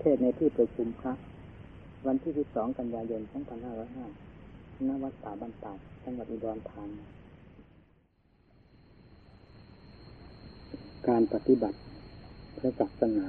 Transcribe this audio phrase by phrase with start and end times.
[0.00, 1.18] เทศในที่ประชุมครับ
[2.06, 3.22] วันที่ 12 กันยายน
[4.04, 7.02] 2505ณวัดป่าบ้านตาดจังหวัดอุดรธานี
[11.08, 11.78] การปฏิบัติ
[12.58, 13.26] พระศาสนา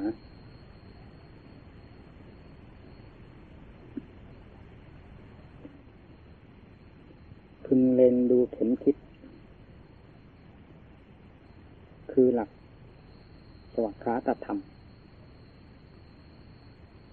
[7.65, 8.95] พึงเล็งดูเข็มทิศ
[12.11, 12.49] คือหลัก
[13.73, 14.70] สวัสดิคาตธรรม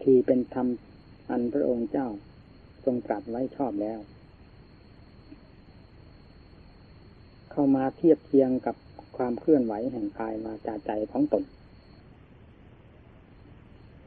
[0.03, 0.67] ที่เป็นธรรม
[1.31, 2.09] อันพระองค์เจ้า
[2.85, 3.99] ทรงตรัสไว้ชอบแล้ว
[7.51, 8.77] เข้ามาเทียบเทียงกับ
[9.17, 11.45] ความเคลื่อนไหวแห่งกายวาจาใจของตน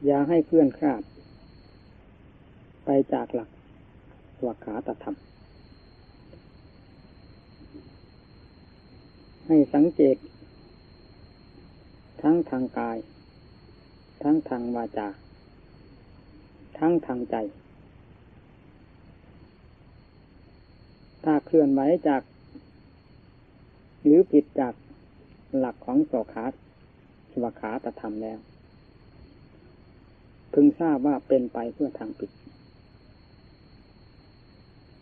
[0.06, 1.02] อย่าให้เคลื่อนคลาด
[2.84, 3.50] ไปจากหลัก
[4.36, 5.16] สวัสดิตธรรม
[9.46, 10.16] ให้สังเกต
[12.22, 12.96] ทั้งทางกาย
[14.22, 15.08] ทั้งทางวาจา
[16.78, 17.36] ทั้งทางใจ
[21.24, 22.22] ถ้าเคลื่อนไหวจาก
[24.02, 24.74] หรือผิดจาก
[25.58, 26.44] หลักของสขา
[27.32, 28.38] สวขาตธรรมแล้ว
[30.52, 32.30] พึงทราบว่าเป็นไปเพื่อทางผิด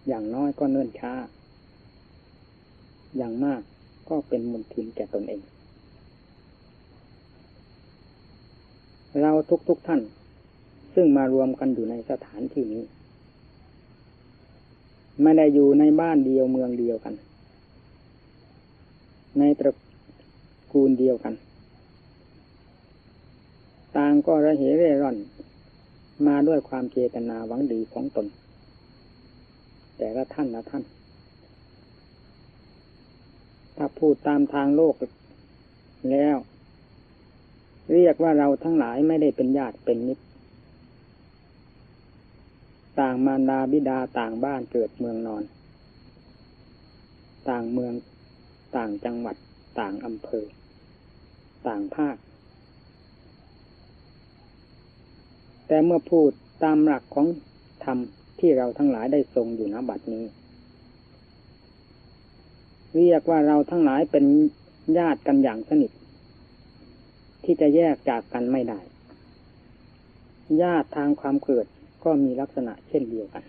[0.09, 1.13] อย่างน้อยก็เนิ่นช้า
[3.17, 3.61] อย่างมาก
[4.09, 5.43] ก็เป็นมุนทินแก่ตนเอง
[9.21, 10.01] เราทุกทุกท่าน
[10.95, 12.85] ซึ่งมารวมกันอยู่ในสถานที่นี้
[15.23, 17.15] ไม่ได้อยู่ในบ้านเดียวเมืองเดียวกัน
[19.39, 19.73] ในตระ
[20.73, 21.35] กูลเดียวกัน
[23.97, 25.17] ต่างก็ระเหเร่ร่อน
[26.27, 28.27] มาด้วยความเจตนาหวังดีของตน
[29.99, 30.83] แต่ละท่านละท่าน
[33.77, 34.95] ถ้าพูดตามทางโลก
[36.11, 36.37] แล้ว
[37.93, 40.25] เรียกว่าเราทั้งหลายไม่ได้เป็นญาติเป็นมิตร
[42.99, 45.43] ต่างมารดาบิดาต่างบ้านเกิดเมืองนอน
[47.49, 47.95] ต่างเมือง
[48.77, 49.37] ต่างจังหวัด
[49.79, 50.47] ต่างอำเภอ
[51.67, 52.17] ต่างภาค
[55.67, 56.31] แต่เมื่อพูด
[56.65, 57.27] ตามหลักของ
[57.85, 57.99] ธรรม
[58.39, 60.25] ที่เราทั้งหลายได้ทรงอยู่ณบัดนี้
[62.97, 64.25] เรียกว่าเราทั้งหลายเป็น
[64.99, 65.91] ญาติกันอย่างสนิท
[67.45, 68.81] ที่จะแยกจากกันไม่ได้
[70.63, 71.67] ญาติทางความเกิด
[72.05, 73.45] ก็มีลักษณะเช่นเดียวกัน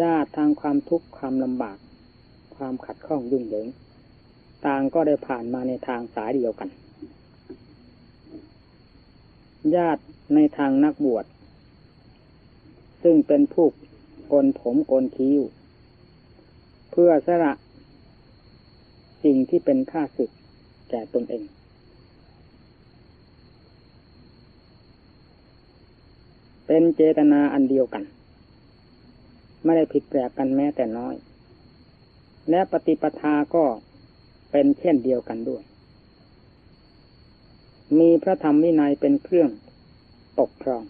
[0.00, 1.78] ญาติทางความทุกข์ความลำบาก
[2.56, 3.66] ความขัดข้องยุ่งเหยิง
[4.66, 6.68] ต่างก็ได้ผ่านมาในทางสายเดียวกัน
[9.76, 10.02] ญาติ
[10.34, 11.24] ในทางนักบวช
[13.02, 13.66] ซึ่งเป็นผู้
[14.32, 15.42] กนผมกนคิ้ว
[16.90, 17.52] เพื่อสละ
[19.24, 20.30] สิ่งที่เป็นค่าศึก
[20.90, 21.44] แก่ตนเอง
[26.66, 28.04] เป็นเจตนาอันเดียวกัน
[29.64, 31.14] ไม่ได้ผิดแปลกกันแม้แต่น้อย
[32.50, 33.64] และปฏิปทาก็
[34.50, 35.62] เป็นเช่นเดียวกันด้วย
[37.98, 39.50] มีพระธรรมวินัยเป็นเครื่อง
[40.38, 40.84] ปกครอง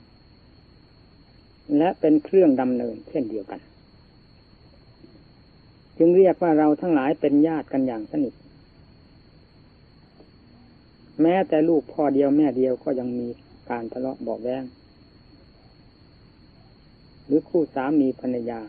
[1.79, 3.61] และเป็นเครื่องดำเนินเช่นเดียวกัน
[5.99, 8.35] จึงเรียกว่าเราทั้งหลายเป็นญาติกันอย่างสนิท
[11.23, 13.29] แม้แต่ลูกพ่อเดียวแม่เดียวก็ยังมี
[13.71, 14.65] การทะเลาะบอกแว้ง
[17.27, 18.61] หรือคู่สามีภรรยา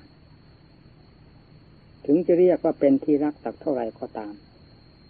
[2.06, 4.34] ถึงจะเรียกว่าเป็นที่รักสักเท่าไหร่ก็ตาม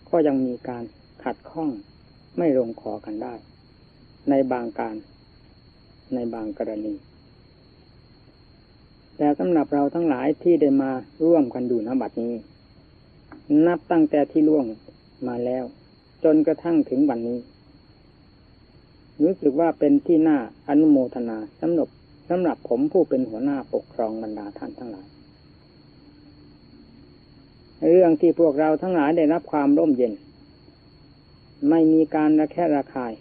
[0.09, 0.83] ก็ยังมีการ
[1.23, 1.69] ขัดข้อง
[2.37, 3.33] ไม่ลงคอกันได้
[4.29, 4.95] ในบางการ
[6.13, 6.95] ในบางกรณี
[9.17, 10.91] แต่สำหรับเราทั้งหลายที่ได้มา
[11.25, 12.33] ร่วมกันดูนบัดนี้
[13.67, 14.65] นับตั้งแต่ที่ล่วง
[15.27, 15.63] มาแล้ว
[16.23, 17.39] จนกระทั่งถึงวันนี้
[19.23, 21.89] รู้สึกว่าเป็นที่น่าอนุโมทนาสำหรับ
[22.29, 25.07] สำหรับผมผู้เป็นหัวหน้าปกครองบรรดาท่านทั้งหลาย
[27.89, 30.13] เรื่องที่พวกเราทั้งหลายได้รับความร่มเย็น
[31.69, 33.13] ไม่มีการระแคะระคาย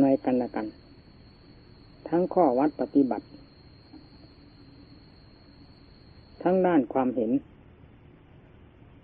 [0.00, 0.66] ในกันและกัน
[2.08, 3.26] ทั้งข้อวัดปฏิบัติ
[6.42, 7.30] ทั้งด้านความเห็น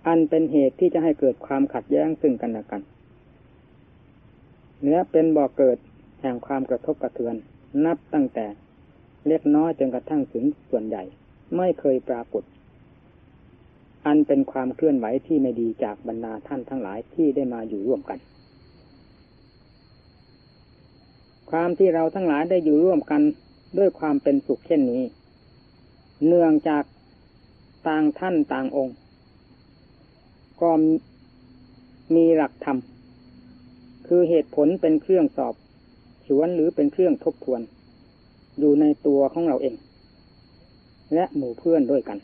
[0.06, 2.82] อันเป็นเหตุที่จะให้เกิดความขัดแย้งซึ่งกันและกัน
[4.88, 5.78] และเป็นบ่อเกิด
[6.20, 7.34] แห่งความกระทบกระเทือน
[7.84, 8.46] นับตั้งแต่
[9.26, 11.02] เล็กน้อยจนกระทั่งถึงส่วนใหญ่
[11.56, 12.44] ไม่เคยปรากฏ
[14.06, 18.18] อันเป็นความเคลื่อนไหวที่ไม่ดีจากบรรดาท่านทั้งหลายที่ได้มาอยู่ร่วมกัน
[21.50, 23.22] ความที่เราทั้งหลายได้อยู่ร่วมกัน
[23.78, 25.02] ด้วยความเป็นสุขเช่นนี้
[26.26, 26.84] เนื่องจาก
[27.88, 28.96] ต่างท่านต่างองค์
[30.60, 30.70] ก็
[32.14, 32.78] มีหลักธรรม
[34.06, 35.54] คือเหตุผลเป็นเครื่องสอบ
[36.28, 37.60] สวนหรือเป็นเครื่องทบทวน
[38.58, 39.74] อยู่ในตัวของเราเอง
[41.14, 42.18] และหมู่เพื่อนด้วยกัน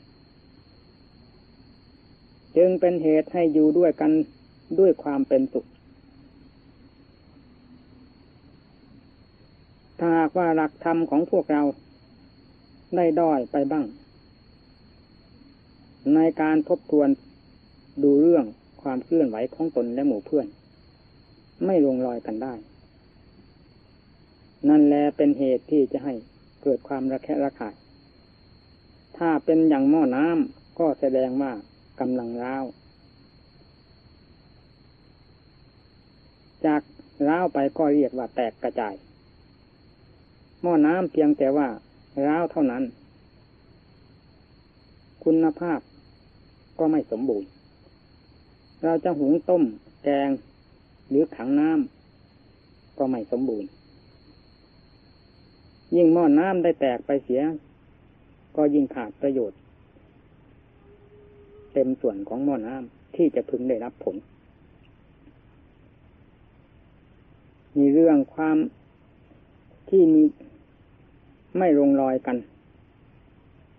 [2.57, 4.11] จึงเป็นเหตุให้อยู่ด้วยกัน
[4.79, 5.67] ด้วยความเป็นสุข
[9.99, 11.63] ถ้าหากว่าหลักธรรมของพวกเรา
[12.97, 13.85] ได้ด้อยไปบ้าง
[16.15, 17.09] ในการทบทวน
[18.03, 18.45] ดูเรื่อง
[18.83, 20.47] ความเคลื่อนไหวของตนและหมู่เพื่อน
[21.67, 22.55] ไม่ลงรอยกันได้
[24.69, 26.15] นั่นแลเป็นเหตุที่จะให้
[26.63, 27.75] เกิดความระแคะระคาย
[29.17, 31.53] ถ้าเป็นอย่างหม้อน้ำก็แสดงว่า
[32.01, 32.65] กำลังร้าว
[36.67, 36.83] จาก
[37.29, 38.95] ร้าวไปก็เรียกว่าแตกกระจาย
[40.63, 41.69] หม้อน้ำเพียงแต่ว่า
[42.27, 42.83] ร้าวเท่านั้น
[45.25, 45.81] คุณภาพ
[46.79, 47.49] ก็ไม่สมบูรณ์
[48.83, 49.63] เราจะหุงต้ม
[50.05, 50.29] แกง
[51.09, 53.69] หรือขังน้ำก็ไม่สมบูรณ์
[55.97, 57.43] ยิ่งหม้อน้ำได้แตกไปเสีย
[58.57, 59.59] ก็ยิ่งขาดประโยชน์
[61.73, 64.17] เต็มส่วนของหม้อน้ำที่จะพึงได้รับผล
[67.79, 68.57] มีเรื่องความ
[69.89, 70.23] ที่มี
[71.59, 72.37] ไม่ลงรอยกัน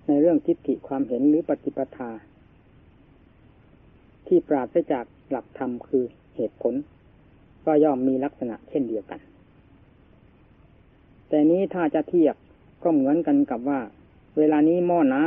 [0.07, 2.11] ในเรื่องทิฏฐิความเห็นหรือปฏิปทา
[4.27, 6.03] ที่ปราศจากหลักธรรมคือ
[6.35, 6.73] เหตุผล
[7.65, 9.19] ก็ย่อมมีลักษณะเช่นเดียวกัน
[11.33, 12.35] แต่นี้ถ้าจะเทียบ
[12.83, 13.79] ก็เหมือนกันกับว่า
[14.37, 15.23] เวลานี้หม้อน้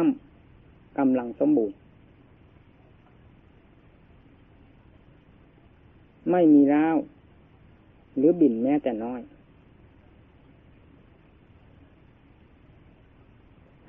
[0.46, 1.76] ำกำลังสมบูรณ์
[6.30, 6.96] ไม่มีร้าว
[8.16, 9.20] หรือบินแม้แต่น้อย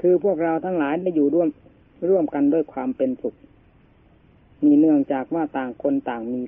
[0.02, 1.50] คือพวกเราทั้งหลายได้อยู่ร่วม
[2.10, 3.36] ร่วมกันด้วยความเป็นสุข
[4.66, 6.42] มีเนื่องจากว่าต่างคนต่างมี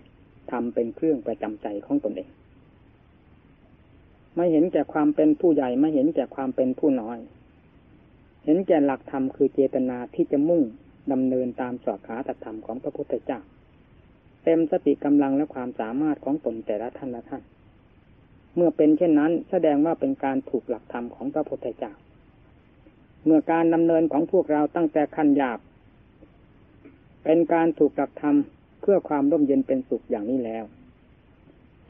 [0.51, 2.29] ทำเป็นเครื่องประจำใจของตนเอง
[4.39, 7.17] ไม่เห็นแก่ความเป็นผู้ใหญ่ไม่เห็นแก่ความเป็นผู้น้อย
[8.45, 10.61] เห็นแก่หลักธรรมคือเจตนาที่จะมุ่ง
[11.11, 13.39] ดำเนินตามสอดขาตธรรมของพระพุทธเจ้า
[14.43, 17.43] เต็มสติกำลังและความสามารถของตนแต่ละท่านละท่าน
[18.55, 21.93] เมื่อเป็นเช่นนั้นแสดงว่าเป็นการถูกหลักธรรมของพระพุทธเจ้า
[23.25, 25.59] เมื่อการดำเนินของพวกเราตั้งแต่ขั้นหยาบ
[27.23, 30.65] เป็นการถูกกลักทำเพื่อความร่มเย็นเป็นสุขอย่างนี้แล้ว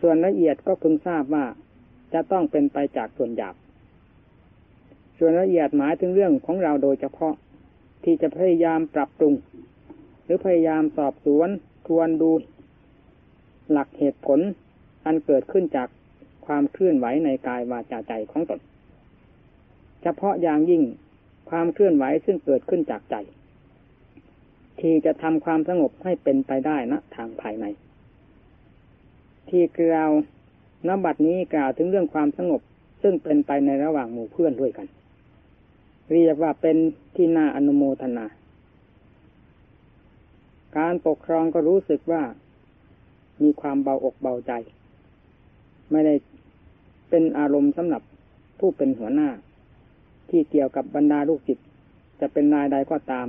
[0.01, 1.45] ส่วนละเอียดก็พึงทราบว่า
[2.13, 3.55] จะต้องเป็นไปจากส่วนหยาบ
[5.17, 7.33] ส่วนละเอียดหมายถึงเรื่องของเราโดยเฉพาะ
[8.03, 9.33] ที่จะพยายามปรับปรุง
[10.23, 11.49] หรือพยายามสอบสวน
[11.87, 12.31] ทวนดู
[13.71, 14.39] หลักเหตุผล
[15.05, 15.87] อันเกิดขึ้นจาก
[16.45, 18.59] ความเคลื่อนไหวในกายวาจาใจของตน
[20.01, 20.83] เฉพาะอย่างยิ่ง
[21.49, 23.15] ความเคลื่อนไหวซึ่งเกิดขึ้นจากใจ
[24.79, 27.65] ที่จะทำความสงบให้เป็นไปได้นะทางภายใน
[29.49, 30.11] ที่กล่าว
[30.87, 32.61] นบัดนี้กล่าวถึงเรื่องความสงบ
[33.01, 34.87] ซึ่งเป็นไปในระหว่างหมู่เพื่อนด้วยกัน
[36.11, 36.77] เรียกว่าเป็น
[37.15, 38.25] ที่น่าอนุโมทนา
[40.77, 42.23] การปกครองก็รู้สึกว่า
[43.43, 44.51] มีความเบาอกเบาใจ
[45.91, 46.15] ไม่ได้
[47.09, 48.01] เป็นอารมณ์สำหรับ
[48.59, 49.29] ผู้เป็นหัวหน้า
[50.29, 51.67] ที่เกี่ยวกับบรรดาลูกศิษย์
[52.19, 53.27] จะเป็นนายใดก็ตาม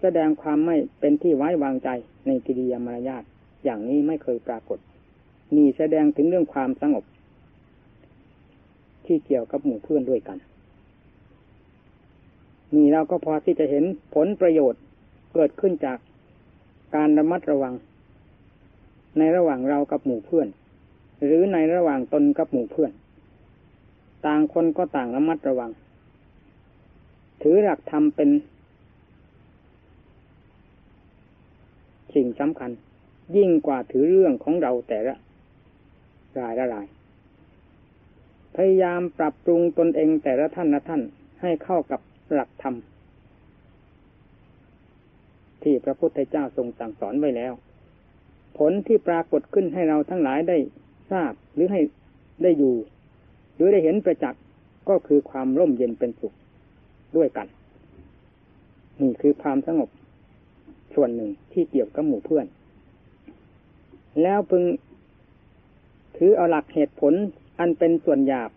[0.00, 1.88] แสดงความไม่เป็นที่ไว้วางใจ
[2.26, 3.22] ในกิริยามารยาท
[3.64, 4.78] อย่างนี้ไม่เคยปรากฏ
[5.56, 7.04] นี่แสดงถึงเรื่องความสงบ
[9.04, 10.38] ที่เกี่ยวกับหมู่เพื่อนด้วยกัน
[12.74, 14.82] นี่เราก็พอที่จะเห็นผลประโยชน์
[15.34, 15.98] เกิดขึ้นจาก
[16.94, 17.74] การระมัดระวัง
[19.18, 20.48] ในระหว่างเรากับหมู่เพื่อน
[21.24, 22.92] หรือในระหว่างตนกับหมู่เพื่อน
[24.26, 25.70] ต่างคนก็ต่างระมัดระวัง
[27.42, 28.30] ถือหลักธรรมเป็น
[32.14, 32.70] สิ่งสำคัญ
[33.36, 35.14] ยิ่งกว่าถือเรื่องของเราแต่ละ
[36.38, 36.86] รายละราย
[38.56, 41.02] พยายามปรับปรุงตนเองแต่ละท่านละท่าน
[41.42, 42.00] ให้เข้ากับ
[42.32, 42.74] หลักธรรม
[45.62, 47.52] ที่พระพุทธเจ้าทรงสั่งสอนไว้แล้ว
[48.58, 50.58] ผลที่ปรากฏขึ้นให้เราทั้งหลายได้
[51.10, 51.80] ทราบหรือให้
[52.42, 52.74] ได้อยู่
[53.54, 54.42] หรือได้เห็นประจักษ์
[54.88, 56.34] ก็คือความร่มเย็นเป็นสุข
[57.16, 57.46] ด้วยกัน
[59.00, 59.90] นี่คือความสงบ
[60.94, 62.46] ส่วนหนึ่งที่เกี่ยวกับหมู่เพื่อน
[64.22, 64.62] แล้วพึง
[66.16, 67.12] ถือเอาหลักเหตุผล
[67.58, 68.50] อันเป็นส่วนหยาบ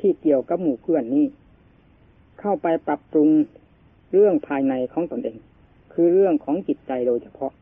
[0.00, 1.26] ที่เกี่ยวกับหมู่เพื่อนนี้
[2.40, 3.28] เข้าไปปรับปรุง
[4.12, 5.38] เรื่องภายในของตนเอง
[5.92, 7.52] คือเรื่องของจิตใจโดยเฉพาะ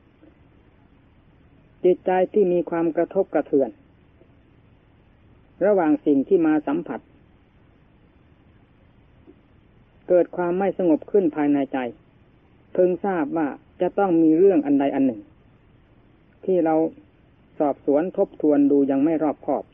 [1.85, 3.71] จิตใจที่มีความกระทบกระเทือน
[5.67, 7.01] ระหว่างสิ่งที่มาสัมผัส
[10.09, 11.79] เกิดความไม่สงบขึ้นภายในใจ
[12.73, 13.49] เพิ่งทราบว่า
[13.81, 15.21] จะต้องมีเรื่องอันใดอันหนึ่ง
[16.45, 16.75] ที่เรา
[17.59, 19.65] สอบสวนทบทวนดูยังไม่รอบคอบ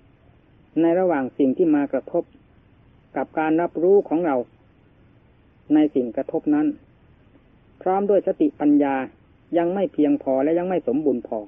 [0.81, 2.25] ในระหว่างสิ่งที่มากระทบ
[3.17, 4.37] กับการรับรู้ของเรา
[5.75, 6.67] ในสิ่งกระทบนั้น
[7.83, 8.95] พร้อมด้วยสติปัญญา
[9.59, 11.39] ยังไม่เพียงพอและยังไม่สมบูรณ์พอ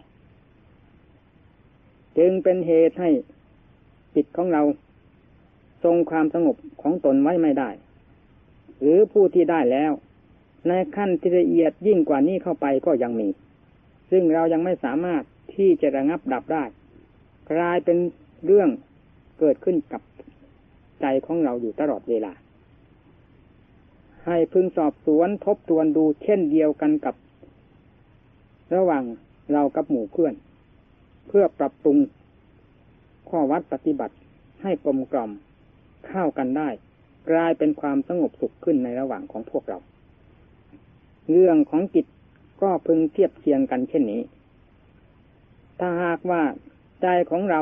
[2.18, 3.10] จึงเป็นเหตุให้
[4.14, 4.62] จิตของเรา
[5.84, 7.70] ทรงความสงบของตนไว้ไม่ได้
[8.80, 9.92] หรือผู้ที่ได้แล้ว
[10.68, 13.28] ในขั้นที่ละเอียดยิ่งกว่านี้เข้าไปก็ยังมี
[14.10, 15.22] ซึ่งเรายังไม่สามารถ
[15.54, 16.64] ที่จะระงับดับได้
[17.52, 17.98] กลายเป็น
[18.44, 18.68] เรื่อง
[19.38, 20.02] เกิดขึ้นกับ
[21.00, 22.32] ใจของเราอยู่ตลอดเวลา
[24.26, 27.14] ให้พึงสอบสวนทบทวนดูเช่นเดียวกันกับ
[28.74, 29.04] ระหว่าง
[29.52, 30.34] เรากับหมู่เพื่อน
[31.28, 31.96] เพื่อปรับปรุง
[33.28, 34.14] ข้อวัดปฏิบัติ
[34.62, 35.30] ให้กลมกล่อม
[36.08, 36.68] เข้ากันได้
[37.30, 39.78] กลายเป็นความสงบสุขขึ้นในระหว่างของพวกเรา
[41.30, 42.06] เรื่องของจิต
[42.62, 44.20] ก็พึงเทียบเทียงกันเช่นนี้
[45.84, 46.42] ถ้าหากว่า
[47.02, 47.60] ใจของเรา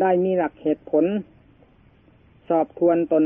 [0.00, 1.04] ได้มีหลักเหตุผล
[2.48, 3.24] สอบทวนตน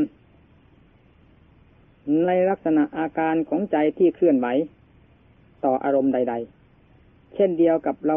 [2.27, 4.47] ในลักษณะอาการของใจที่เคลื่อนไหว
[5.65, 6.35] ต่ออารมณ์ใด
[6.85, 8.17] ๆ เช่นเดียวกับเรา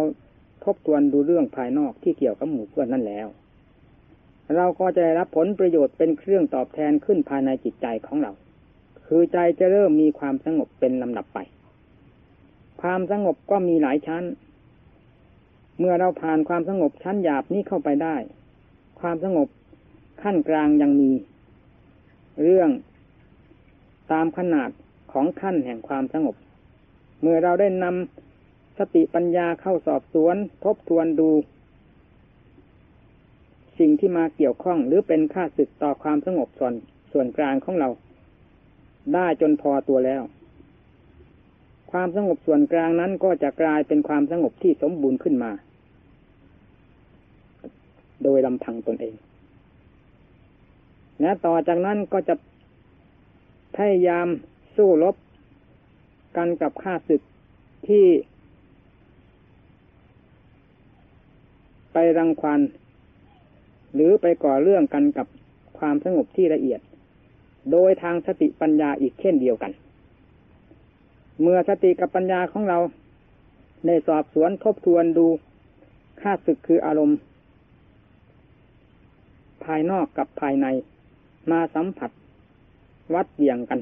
[0.63, 3.27] ทบทวนดูเรื่องภายนอกที่เกี่ยวกับหมู่เพื่อนนั่นแล้ว
[4.55, 8.31] เราก็จะได้รับผลประโยชน์เป็นเครื่องตอบแทนขึ้นภายในจิตใจของเรา
[9.05, 11.39] คือใจจะเริ่มมีความสงบเป็นลำดับไป
[12.81, 14.25] ความสงบก็มีหลายชั้น
[15.83, 18.15] เมื่อเราผ่านความสงบชั้นหยาบนี้เข้าไปได้
[19.00, 19.47] ความสงบ
[20.21, 21.11] ขั้นกลางยังมี
[22.43, 22.69] เรื่อง
[24.11, 24.69] ตามขนาด
[25.11, 26.35] ของขั้นแห่งความสงบ
[27.21, 31.29] เมื่อเราได้นำสติปัญญาเข้าสอบสวน ทบทวนดู
[33.79, 36.73] สิ่งที่มาเกี่ยวข้องหรือเป็นค่าศึกต่อความสงบส่วน
[37.11, 37.89] ส่วนกลางของเรา
[39.13, 40.23] ได้จนพอตัวแล้ว
[41.91, 45.51] ความสงบส่วนกลางนั้นก็จะกลายเป็นความสงบที่สมบูรณ์ขึ้นมา
[48.24, 49.16] โดยลำพังตนเอง
[51.22, 52.36] และต่อจากนั้นก็จะ
[53.75, 54.28] พยายาม
[54.75, 55.16] สู้รบ
[56.38, 57.22] กันกับข้าศึก
[57.88, 58.06] ที่
[61.94, 62.60] ไปรังควาน
[63.94, 65.28] หรือไปก่อเรื่องกันกับ
[65.78, 66.80] ความสงบที่ละเอียด
[67.72, 69.72] โดยทางสติปัญญาอีกเช่นเดียวกัน
[71.42, 72.78] เมื่อสติกับปัญญาของเรา
[73.86, 75.28] ในสอบสวนทบทวนดู
[76.22, 77.18] ค่าศึกคืออารมณ์
[79.65, 80.68] ภายนอกกับภายใน
[81.51, 82.12] มาสัมผัส
[83.13, 83.80] วัดเบี่ยงกัน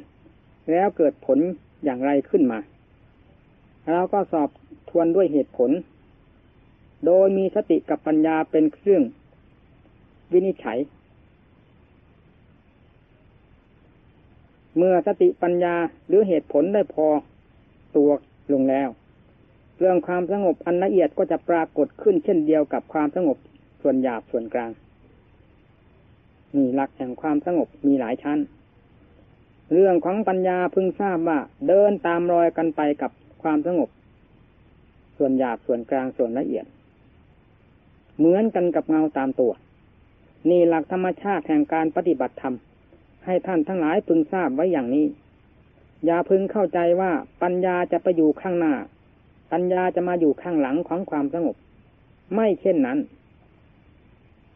[0.72, 1.40] แล้วเกิดผล
[1.84, 2.60] อย่างไรขึ้นมา
[3.92, 4.50] เราก็สอบ
[4.90, 5.72] ทวนด้วยเหตุผล
[7.06, 9.04] โดยมีสติกับปัญญาเป็นเครื่อง
[10.32, 10.80] วินิจฉัย
[14.78, 15.76] เมื่อสติปัญญา
[16.08, 17.08] หรือเหตุผลได้พอ
[17.96, 18.10] ตัว
[18.54, 18.90] ลงแล้ว
[19.80, 23.38] เรื่องความสงบอันละเอียดก็จะปรากฏขึ้นเช่นเดียวกับความสงบ
[23.82, 24.72] ส่วนหยาบส่วนกลาง
[26.56, 28.40] นี่หลักแห่งความสงบมีหลายชั้น
[29.74, 33.12] เรื่องของปัญญาพึงทราบว่าเดินตามรอยกันไปกับ
[33.44, 33.90] ความสงบ
[35.18, 36.66] ส่วนหยาบส่วนกลางส่วนละเอียด
[38.18, 39.52] เหมือนกันกับเงาตามตัว
[40.50, 42.56] นี่หลักธรรมชาติแห่งการปฏิบัติธรรม
[43.26, 45.06] ให้ท่านทั้งหลายพึงทราบไว้อย่างนี้
[46.06, 48.74] อย่าพึงเข้าใจว่าปัญญาจะไปอยู่ข้างหน้า
[49.52, 51.56] ปัญญาจะมาอยู่ข้างหลังของความสงบ
[52.36, 53.00] ไม่เช่นนั้น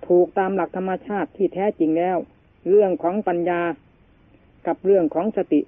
[0.07, 2.17] ถูกตามหลักธรรมชาติที่แท้จริงแล้ว
[2.69, 3.62] เรื่องของปัญญา
[4.67, 5.62] กับเรื่องของสติ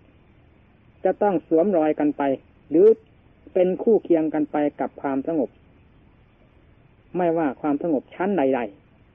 [1.06, 2.22] จะต้องสวมรอยกันไป
[2.70, 2.88] หรือ
[3.54, 5.50] เป็นคู่เคียงกันไปกับความสงบ
[7.18, 8.60] ไม่ว่าความสงบชั้นใด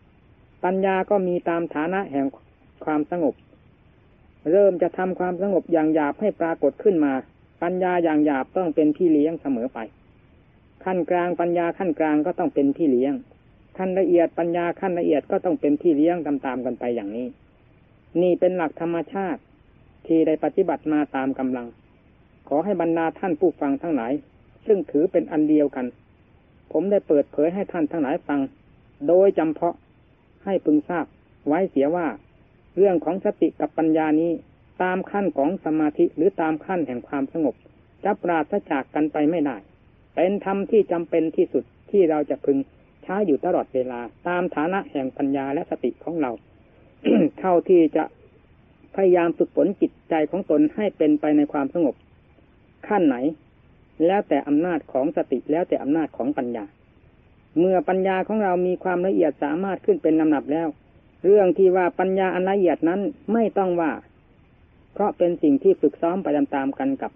[0.05, 2.27] ๆปัญญาก็มีตามฐานะแห่ง
[2.85, 3.35] ความสงบ
[4.51, 7.13] เริ่มจะทำความสงบอย่างหยาบให้ปรากฏขึ้นมา
[7.63, 9.79] ปัญญาอย่างหยาบต้องเป็นพี่เลี้ยงเสมอไป
[10.85, 13.15] ขั้นกลางปัญญาขั้นกลางก็ต้องเป็นพี่เลี้ยง
[13.77, 17.27] ขั้นละเอียดปัญญาขั้นละเอียดก็ต้องเป็นพี่เลี้ยงตามๆกันไปอย่างนี้
[18.21, 19.41] นี่เป็นหลักธรรมชาติ
[20.07, 21.67] ที่ได้ปฏิบัติมาตามกำลัง
[22.49, 24.13] ขอให้บรรดาท่านผู้ฟังทั้งหลาย
[24.67, 25.87] ซึ่งถือเป็นอันเดียวกัน
[26.73, 28.41] ผมได้เปิดเผยให้ท่านทั้งหลายฟัง
[29.09, 29.75] โดยจำเพาะ
[30.45, 31.07] ให้พึงทราบ
[31.47, 32.07] ไว้เสียว่า
[32.77, 34.31] เรื่องของสติกับปัญญานี้
[34.83, 37.55] ตามขั้นของสมาธิหรือตามขั้นแห่งความสงบ
[38.05, 39.57] จะปราศจากกันไปไม่ได้
[40.15, 42.59] เป็นธรรมที่จำเป็นที่สุดที่เราจะพึง
[43.05, 46.31] ใช้อยู่ตลอดเวลา ตามฐานะแห่งปัญญาและสติของเรา
[47.39, 48.05] เท่าที่จะ
[48.95, 51.95] พยายามฝึกฝนจิตใจของตนให้เป็นไปในความสงบ
[52.89, 53.17] ขั้นไหน
[54.07, 56.65] แล้วแต่อำนาจของสติแล้วแต่อำนาจของปัญญา
[57.59, 60.69] เมื่อปัญญาของเรามีความละเอียดสามารถขึ้นเป็นลำดับแล้ว
[61.25, 63.01] เรื่องที่ว่าปัญญาอันละเอียดนั้น
[63.33, 63.93] ไม่ต้องว่า
[64.93, 67.13] เพราะเป็นสิ่งที่ฝึกซ้อมไปตามๆกันกับ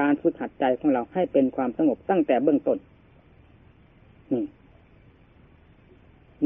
[0.00, 2.78] การฝึกหัดใจของเราให้เป็นความสงบตั้งแต่เบื้องต้น
[4.32, 4.44] นี่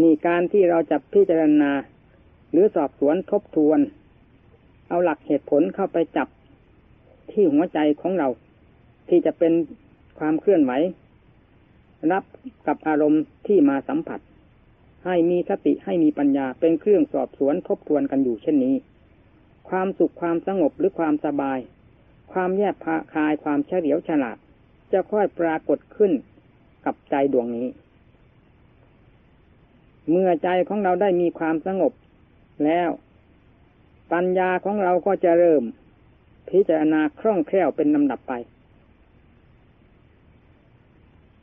[0.00, 1.70] นี่การที่เราจะพิจารณา
[2.50, 3.78] หรือสอบสวนทบทวน
[4.88, 6.28] เอาหลักเหตุผลเข้าไปจับ
[7.30, 8.28] ที่หัวใจของเรา
[9.08, 9.52] ที่จะเป็น
[10.18, 10.72] ความเคลื่อนไหว
[12.12, 12.24] รับ
[12.66, 14.20] กับอารมณ์ที่มาสัมผัส
[15.04, 18.74] ให้มีสติให้มีปัญญาเป็นเครื่องสอบสวนทบทวนกันอยู่เช่นนี้
[19.68, 21.58] ความสุขความสงบหรือความสบาย
[22.32, 22.76] ความแยบ
[23.14, 24.36] คายความเฉลียวฉลาด
[24.92, 26.12] จะค่อยปรากฏขึ้น
[26.84, 27.66] กับใจดวงนี้
[30.10, 31.92] เมื่อใจของเราได้มีความสงบ
[32.64, 32.90] แล้ว
[34.12, 35.62] ปัญญาของเราก็จะเริ่ม
[36.48, 38.32] พิจารณาคล่องแคล่วเป็นลำดับไป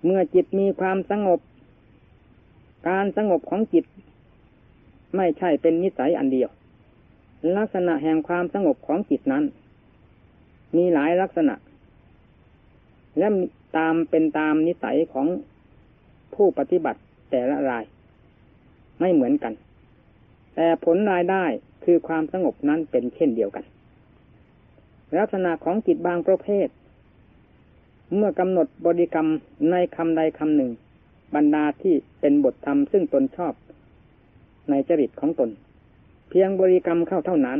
[0.06, 1.40] เมื่อจิตมีความสงบ
[2.90, 3.86] การสงบของจิต
[5.16, 6.50] ไม่ใช่เป็นนิสัยอันเดียว
[7.58, 9.44] ลักษณะแห่งความสงบของจิตนั้น
[10.76, 11.56] มีหลายลักษณะ
[13.18, 13.28] และ
[13.78, 15.28] ตามเป็นตามนิสัยของ
[16.36, 17.84] ผู้ปฏิบัติแต่ละราย
[19.00, 19.54] ไม่เหมือนกัน
[20.56, 21.44] แต่ผลรายได้
[21.84, 23.66] คือความสงบนั้นเป็นเช่นเดียวกัน
[25.18, 26.68] ลักษณะของจิตบางประเภท
[28.16, 29.28] เมื่อกำหนดบริกรรม
[29.72, 30.72] ในคำใดคำหนึ่ง
[31.36, 33.54] บรรดาที่เป็นบทธรรมซึ่งตนชอบ
[34.70, 35.50] ในจริตของตน
[36.30, 37.60] เพียงบริกรรมเข้าเท่านั้น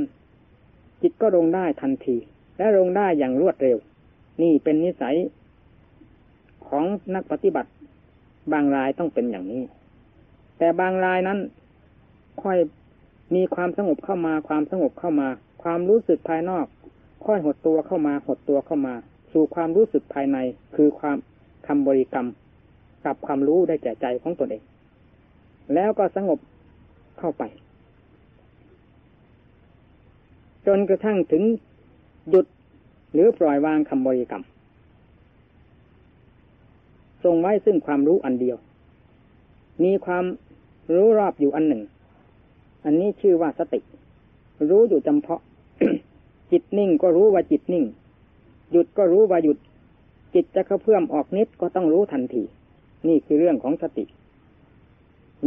[1.02, 2.16] จิตก็ลงได้ทันที
[2.58, 3.78] และลงได้อย่างรวดเร็ว
[4.42, 5.16] นี่เป็นนิสัย
[6.68, 6.84] ของ
[7.16, 7.70] นักปฏิบัติ
[8.52, 9.62] บางรายต้องเป็นอย่างนี้
[10.58, 11.40] แต่บางรายนั้น
[12.44, 12.58] ค่อย
[13.36, 15.28] มีความสงบเข้ามา ความสงบเข้ามา
[15.64, 16.66] ความรู้สึกภายนอก
[17.26, 18.94] ค่อยหดตัวเข้ามาหดตัวเข้ามา
[19.32, 20.38] สู่ความรู้สึกภายใน
[20.76, 21.18] คือความ
[21.68, 22.28] คำบริกรรม
[23.06, 24.64] กับความรู้ได้แก่ใจของตนเอง
[25.74, 26.40] แล้วก็สงบ
[27.20, 27.44] เข้าไป
[30.68, 31.44] จนกระทั่งถึง
[32.30, 32.46] หยุด
[33.14, 34.44] หรือปล่อยวางคำบริกรรม
[37.24, 38.58] ทรงไว้ซึ่งความรู้อันเดียว
[39.84, 40.26] มีความ
[40.94, 41.82] รู้รอบอยู่อันหนึ่ง
[42.86, 43.80] อันนี้ชื่อว่าสติ
[44.70, 45.42] รู้อยู่จำเพาะ
[46.52, 47.86] จิตนิ่งก็รู้ว่าจิตนิ่ง
[48.72, 49.58] หยุดก็รู้ว่าหยุด
[50.34, 52.44] จิตจะกระเพื่อมออกนิดก็ต้องรู้ทันที
[53.08, 54.06] นี่คือเรื่องของสติ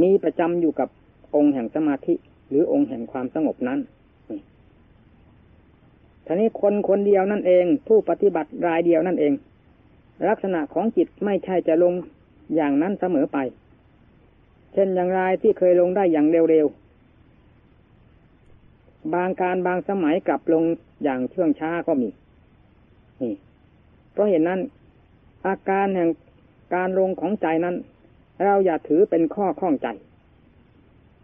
[0.02, 0.88] มีประจำอยู่กับ
[1.34, 2.14] องค์แห่งสมาธิ
[2.48, 3.78] หรือองค์แห่งความสงบนั้น
[6.26, 9.32] ท่านี้คนคนเดียวนั่นเอง ผู้ปฏิบัติรายเดียวนั่นเอง
[10.28, 11.94] ลักษณะของจิตไม่ใช่จะลง
[12.54, 13.38] อย่างนั้นเสมอไป
[14.72, 20.64] เช่นอย่างไรที่เคยลงได้อย่างเร็วๆ บางการบางสมัยกลับลง
[21.04, 22.08] อย่างเชื่องช้าก็มี
[23.22, 23.34] นี่
[24.12, 24.60] เพราะเห็นนั้น
[25.46, 26.10] อาการแห่ง
[26.74, 27.76] การลงของใจนั้น
[28.44, 29.88] เราอย่าถือเป็นข้อข้องใจ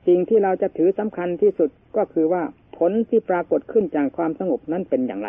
[0.07, 2.43] สิ่งที่เราจะถือสำคัญที่สุดก็คือว่า
[2.77, 5.29] ผลที่ปรากฏขึ้นจากความสงบนั้นเป็นอย่างไร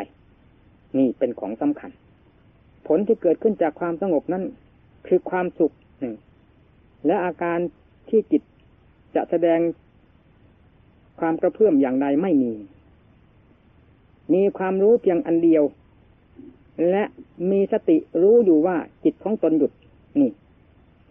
[0.98, 1.92] นี่เป็นของสำคัญ
[2.88, 4.44] ผลที่เกิดขึ้นจากความสงบนั้น
[5.08, 6.14] คือความสุขหนึ่ง
[7.06, 7.60] และอาการ
[8.10, 8.42] ที่จิต
[9.16, 9.60] จะแสดง
[11.20, 12.54] ความกระเพื่อมอย่างใดไม่มี
[14.34, 15.64] มีความรู้เพียงอันเดียว
[16.90, 17.04] และ
[17.52, 19.72] มีสติรู้อยู่ว่าจิตของตนหยุด
[20.20, 20.30] นี่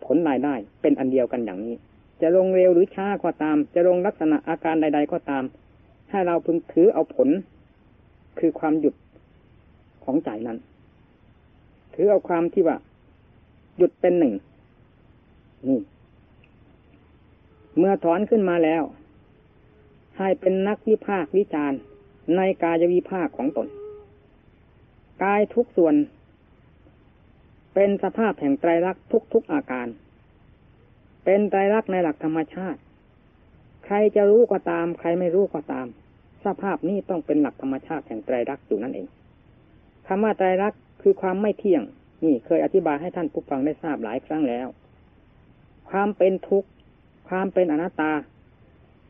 [0.04, 1.74] ผลรายได้เป็นอันเดียวกันอย่างนี้
[2.20, 5.44] จะลงเร็วหรือช้าก็ตาม จะลงลักษณะอาการใด ๆ ก็ตาม
[6.10, 7.28] ให้เราพึงถือเอาผล
[8.38, 8.94] คือความหยุด
[10.04, 10.58] ของใจนั้น
[11.94, 12.76] ถือเอาความที่ว่า
[13.78, 14.34] หยุดเป็นหนึ่ง
[15.68, 15.80] นี่
[17.78, 18.82] เมื่อถอนขึ้นมาแล้ว
[20.18, 21.78] ให้เป็นนักวิพากวิจารณ์
[22.36, 23.68] ในกายวิภาคของตน
[25.22, 25.94] กายทุกส่วน
[27.74, 29.86] เป็นสภาพแห่งไตรลักษณ์ทุกๆอาการ
[31.24, 32.80] เป็นไตรลักษณ์ในหลักธรรมชาติ
[33.84, 35.86] ใครจะรู้ก็ตาม ใครไม่รู้ก็ตาม
[36.44, 39.06] สภาพนี้ต้องเป็นหลักธรรมชาติแห่งไตรลักษณ์อยู่นั่นเอง
[40.06, 41.82] คำว่าไตรลักษณ์คือความไม่เที่ยง
[42.24, 44.68] นี่เคยอธิบายให้ท่านผู้ฟังได้ทราบหลายครั้งแล้ว
[45.90, 46.68] ความเป็นทุกข์
[47.28, 48.12] ความเป็นอนัตตา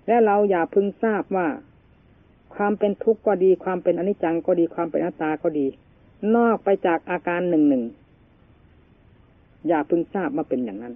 [0.06, 1.48] และเราอย่าพึงทราบว่า
[2.54, 5.66] ความเป็นทุกข์ก็ดี ความเป็นอนิจจังก็ดีความเป็นอนัตตาก็ดี
[6.36, 7.84] นอกไปจากอาการหนึ่งหนึ่ง
[9.68, 10.94] อย่าพึงทราบมาเป็นอย่างนั้น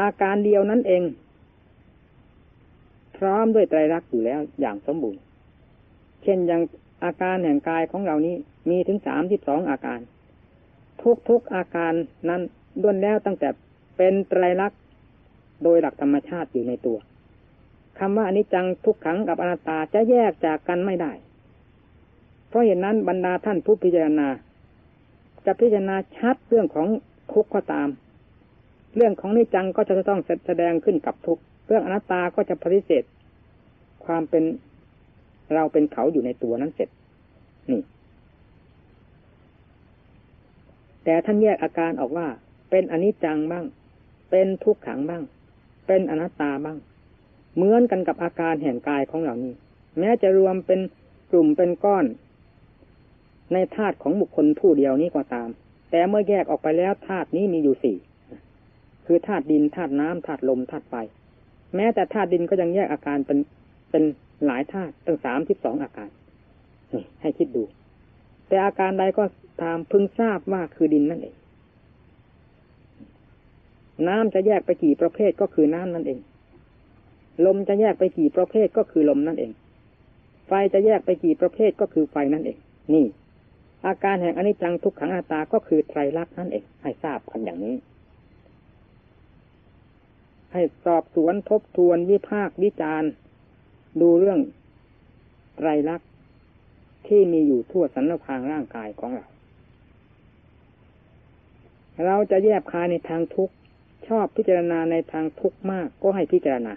[0.00, 1.02] อาการเดียวนั้นเอง
[3.16, 5.20] พร้อมด้วยไตรลักษณ์อยู่แล้วอย่างสมบูรณ์
[6.22, 6.62] เช่นอย่าง
[7.04, 8.34] อาการแห่งกายของเรานี้
[8.70, 10.00] มีถึงสามสิบสองอาการ
[11.02, 11.92] ทุกทุกอาการ
[12.28, 12.40] นั้น
[12.82, 13.48] ด้วนแล้วตั้งแต่
[13.96, 14.79] เป็นไตรลักษณ์
[15.62, 16.98] โดยหลักธรรมชาติอยู่ในตัว
[17.98, 21.12] คำว่าอนิจจังทุกขังกับอนัตตาจะแยกจากกันไม่ได้
[22.48, 24.28] เพราะเหตุนนั้นบรรดาท่านผู้พิจารณา
[25.46, 26.86] จะพิจารณาชัดเรื่องของ
[27.32, 27.88] ทุกข์ก็ตาม
[28.96, 33.02] เรื่องของนิจังก็จะต้องแสดงขึ้นกับทุกเรื่องอนัตตาก็จะปฏิเสธ
[34.04, 34.44] ความเป็น
[35.54, 36.88] เราเป็นเขาอยู่ในตัวนั้นเสร็จ
[37.70, 37.82] นี่
[41.04, 42.26] แต่ท่านแยกอาการออกว่า
[42.70, 43.64] เป็นอนิจจังบ้าง
[44.30, 45.22] เป็นทุกขังบ้าง
[45.92, 46.78] เป็นอนัตตาบ้าง
[47.54, 49.54] เหมือนกันกับอาการแห่งกายของเรานี้
[49.98, 50.80] แม้จะรวมเป็น
[51.30, 52.04] กลุ่มเป็นก้อน
[53.52, 55.48] ในธาตุของบุคคลผู้เดียวนี้ก็ตาม
[55.90, 57.96] แต่เมื่อแยกออกไปแล้วธาตุนี้มีอยู่สี่
[59.06, 60.94] คือธาตุดินธาตุน้ำธาตุลมธาตุไฟ
[61.76, 63.38] แม้แต่ธาตุดินก็ยังแยกอาการเป็น
[63.90, 64.02] เป็น
[64.46, 66.08] หลายธาตุตั้งสามสิบสองอาการ
[67.20, 67.62] ให้คิดดู
[68.48, 69.24] แต่อาการใดก็
[69.62, 71.36] ตามพึงทราบว่าคือดินนั่นเอง
[74.08, 76.18] น้ำจะแยกไปกี่ประเภทก็คือน้ำนั่นเอง
[77.46, 79.52] ลมจะแยกไปกี่ประเภทก็คือลมนั่นเอง
[80.46, 82.58] ไฟจะแยกไปกี่ประเภทก็คือไฟนั่นเอง
[82.94, 83.06] นี่
[83.86, 87.76] อาการแห่งอนิจจังทุกขังอาตาก็คือไตรลักษณ์นั่นเอง ให้ทราบกันอย่างนี้
[90.52, 93.10] ให้สอบสวนทบทวนวิพากวิจารณ์
[94.00, 94.40] ดูเรื่อง
[95.56, 96.08] ไตรลักษณ์
[97.06, 99.26] ที่มีอยู่ทั่วสรรพางร่างกายของเรา
[102.06, 103.54] เราจะแยบคายในทางทุกข์
[104.08, 106.72] ชอบพิจารณาในทางทุกข์มากก็ให้พิจารณา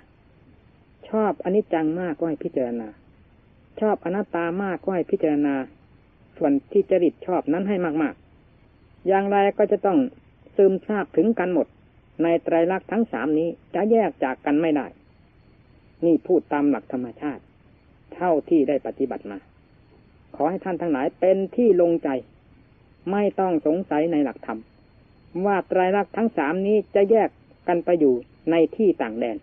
[1.10, 2.88] ชอบอนิจจังมากก็ให้พิจารณา
[3.82, 5.56] ชอบอนัตตามากก็ให้พิจารณา
[6.38, 9.98] ส่วนที่จริตชอบนั้นให้มากๆ อย่างไรก็จะต้อง
[10.56, 11.68] ซึมซาบถึงกันหมด
[12.24, 14.86] ในไตรลักษณ์ทั้งสามนี้จะแยกจากกันไม่ได้
[16.06, 17.42] นี่พูดตามหลักธรรมชาติ
[18.16, 19.38] เท่าที่ได้ปฏิบัติมา
[20.36, 22.10] ขอให้ท่านทั้งหลายเป็นที่ลงใจ
[23.12, 24.60] ไม่ต้องสงสัยในหลักธรรม
[25.46, 27.30] ว่าไตรลักษณ์ทั้งสามนี้จะแยก
[27.68, 28.14] กันไปอยู่
[28.52, 29.38] ในที่ต่างแดน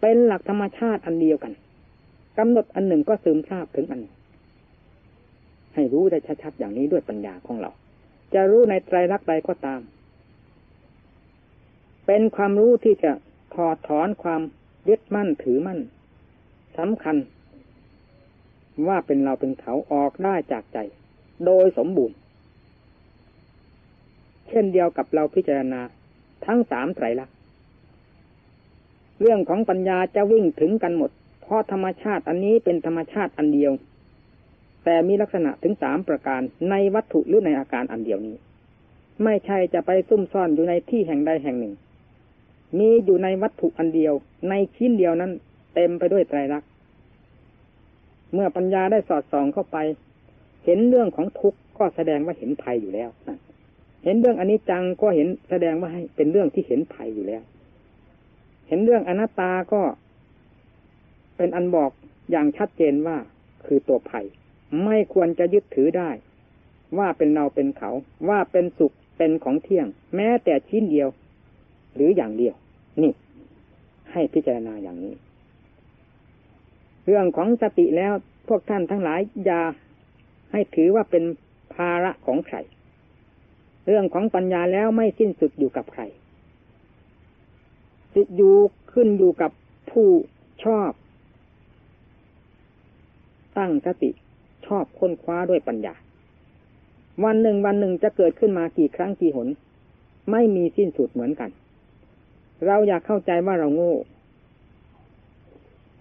[0.00, 1.52] เป็นหลักธรรมชาติอันเดียวกัน
[2.38, 4.00] กำหนดอันหนึ่งก็ซึมซาบถึงอัน
[5.74, 7.70] ให้รู้ได้ชัดๆอย่างนี้ด้วยปัญญาของเรา
[8.34, 9.80] จะรู้ในไตรลักษณ์ใดก็ตาม
[12.06, 13.12] เป็นความรู้ที่จะ
[13.54, 14.42] ถอดถอนความ
[14.88, 15.80] ยึดมั่นถือมั่น
[16.78, 17.16] สำคัญ
[18.88, 20.78] ว่าเป็นเราเป็นเขาออกได้จากใจ
[21.46, 22.16] โดยสมบูรณ์
[24.50, 25.80] เช่นเดียวกับเราพิจารณา
[26.46, 27.36] ทั้งสามไตรลักษณ์
[29.20, 31.10] เรื่องของปัญญาจะวิ่งถึงกันหมด
[31.42, 33.72] เพราะธรรมชาติอันนี้เป็นธรรมชาติอันเดียว
[34.84, 38.36] แต่มีลักษณะถึงสามประการในวัตถุหรือในอาการอันเดียวนี้
[39.24, 41.74] ไม่ใช่จะไปซุ่มซ่อนอยู่ในที่แห่งใดแห่งหนึ่ง
[42.78, 44.14] มีอยู่ในวัตถุอันเดียว
[44.48, 45.32] ในชิ้นเดียวนั้น
[45.74, 46.68] เต็มไปด้วยไตรลักษณ์
[48.34, 49.76] เมื่อปัญญาได้สอดส่องเข้าไป
[50.64, 53.10] เห็นเรื่องของทุกข์ก็แสดงว่าเห็นภัยอยู่แล้ว
[54.04, 57.42] เห็นเรื่องอันิจจังก็เห็นแสดงว่าให้เป็นเรื่องที่เห็นภัยอยู่แล้ว
[58.68, 59.82] เห็นเรื่องอนัตตาก็
[61.36, 61.90] เป็นอันบอก
[62.30, 63.16] อย่างชัดเจนว่า
[63.66, 64.26] คือตัวภัย
[64.84, 66.10] ไม่ควรจะยึดถือได้
[66.98, 67.90] ว่าเป็นเราเป็นเขา
[68.28, 69.86] ว่าเป็นสุขเป็นของเที่ยง
[70.16, 71.08] แม้แต่ชิ้นเดียว
[71.94, 72.54] หรืออย่างเดียว
[73.02, 73.12] นี่
[74.12, 75.14] ให้พิจารณาอย่างนี้
[77.06, 78.12] เรื่องของสติแล้ว
[78.48, 79.62] พวกท่านทั้งหลายอย่า
[80.52, 81.24] ให้ถือว่าเป็น
[81.74, 82.56] ภาระของใคร
[83.90, 86.02] เรื่องของปัญญาแล้วไม่สิ้นสุดอยู่กับใคร
[88.12, 88.54] สิอยู่
[88.92, 89.50] ขึ้นอยู่กับ
[89.90, 90.08] ผู้
[90.64, 90.90] ชอบ
[93.58, 94.10] ตั้งสติ
[94.66, 95.94] ชอบค้นคว้าด้วยปัญญา
[97.24, 99.48] วันหนึ่งวันหนึ่งจะเกิดขึ้นมากี่ครั้งกี่หน
[100.30, 101.50] ไม่มีสิ้นสุดเหมือนกัน
[102.66, 103.94] เราอยากเข้าใจว่าเราโง่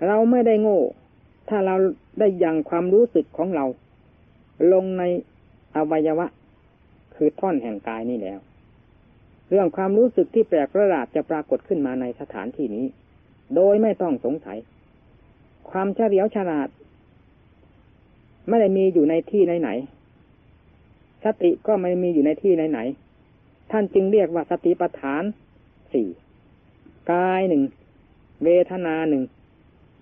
[0.08, 0.80] เราไม่ได้โง่
[1.50, 1.76] ถ้าเรา
[2.20, 3.66] ได้ยังความรู้สึกของเรา
[4.74, 5.04] ลงใน
[5.76, 6.28] อวัยวะ
[7.20, 8.40] คือท่อนแห่งกายนี่แล้ว
[9.50, 12.86] เรื่องความรู้สึกที่แปลกประหลาดจะปรากฏขึ้นมาในสถานที่นี้
[13.56, 14.58] โดยไม่ต้องสงสัย
[15.70, 16.70] ความเฉลียวฉลาด
[18.48, 25.24] ไม่ได้มีอยู่ในที่ไหนๆสติก็ไม่มีอยู่ในที่ไหนๆท่านจึงเรียกว่าสติปัฏฐาน
[25.94, 26.08] สี่
[27.12, 27.64] กายหนึ่ง
[28.44, 29.24] เวทนาหนึ่ง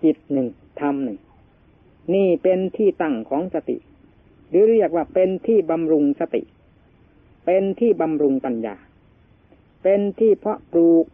[0.02, 0.48] จิตหนึ่ง
[0.80, 1.18] ธรรมหนึ่ง
[2.14, 3.76] นี่เป็นที่ตั้งของสติ
[4.48, 6.42] หรือเรียกว่าเป็นที่บำรุงสติ
[7.50, 8.76] เป็นที่บำรุงปัญญา
[9.82, 11.04] เป็นที่เพาะปลูก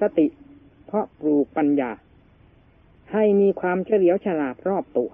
[0.00, 0.26] สติ
[0.86, 1.90] เพาะปลูกปัญญา
[3.12, 5.10] ให้มีความเฉลียวฉลาดรอบตัว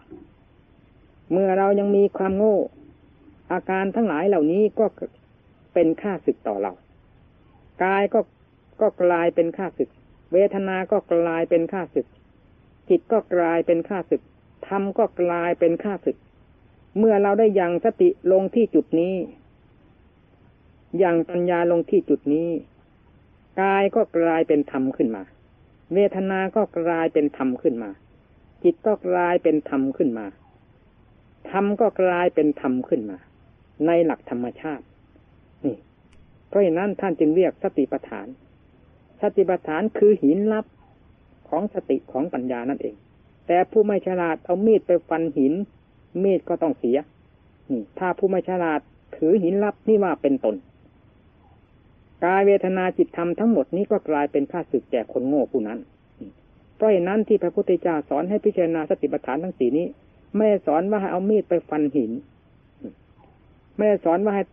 [1.32, 2.58] เมื่อเรายังมีความโง่
[3.52, 4.86] อาการทั้งหลายเหล่านี้ก็
[5.74, 6.72] เป็นค่าศึกต่อเรา
[7.82, 8.20] กายก็
[8.80, 9.90] ก็กลายเป็นค่าศึก
[10.32, 12.06] เวทนาก็กลายเป็นค่าศึก
[12.88, 14.22] จิตก็กลายเป็นข้าศึก
[14.68, 16.16] ธรรมก็กลายเป็นข้าศึก
[16.98, 19.14] เมื่อเราได้ยังสติลงที่จุดนี้
[20.98, 22.48] อยังปัญญาลงที่จุดนี้
[23.60, 25.22] กายก็กลายเป็นธรรมขึ้นมา
[25.94, 27.90] เวทนาก็กลายเป็นธรรมขึ้นมา
[28.62, 30.26] จิตก็กลายเป็นธรรมขึ้นมา
[31.50, 33.18] ธรรมก็กลายเป็นธรรมขึ้นมา
[33.86, 34.84] ในหลักธรรมชาติ
[35.64, 35.76] นี่
[36.48, 38.26] เพราะฉะนั้นท่านจึงเรียกสติปัฏฐาน
[39.22, 40.66] สติปัฏฐานคือหินลับ
[41.48, 42.94] ของสติของปัญญานั่นเอง
[43.46, 45.52] แต่ผู้ไม่ฉลาดเอามีดไปฟันหิน
[46.22, 46.98] มีดก็ต้องเสีย
[47.70, 48.80] นี่ ถ้าผู้ไม่ฉลาด
[49.16, 50.56] ถือหินลับนี่ว่าเป็นตน
[52.24, 55.78] กายเวทนาจิตธรรมทั้งหมดนี้ก็กลายเป็นข้าศึกแก่คนโง่ผู้นั้น
[56.76, 59.86] เพราะเหตุนั้นที่พระพุทธเจ้าสอนให้พิจารณาสติปัฏฐานทั้งสี่นี้
[60.36, 62.12] ไม่ได้สอนว่าให้เอามีดไปฟันหิน
[63.76, 64.44] ไม่ได้สอนว่าให้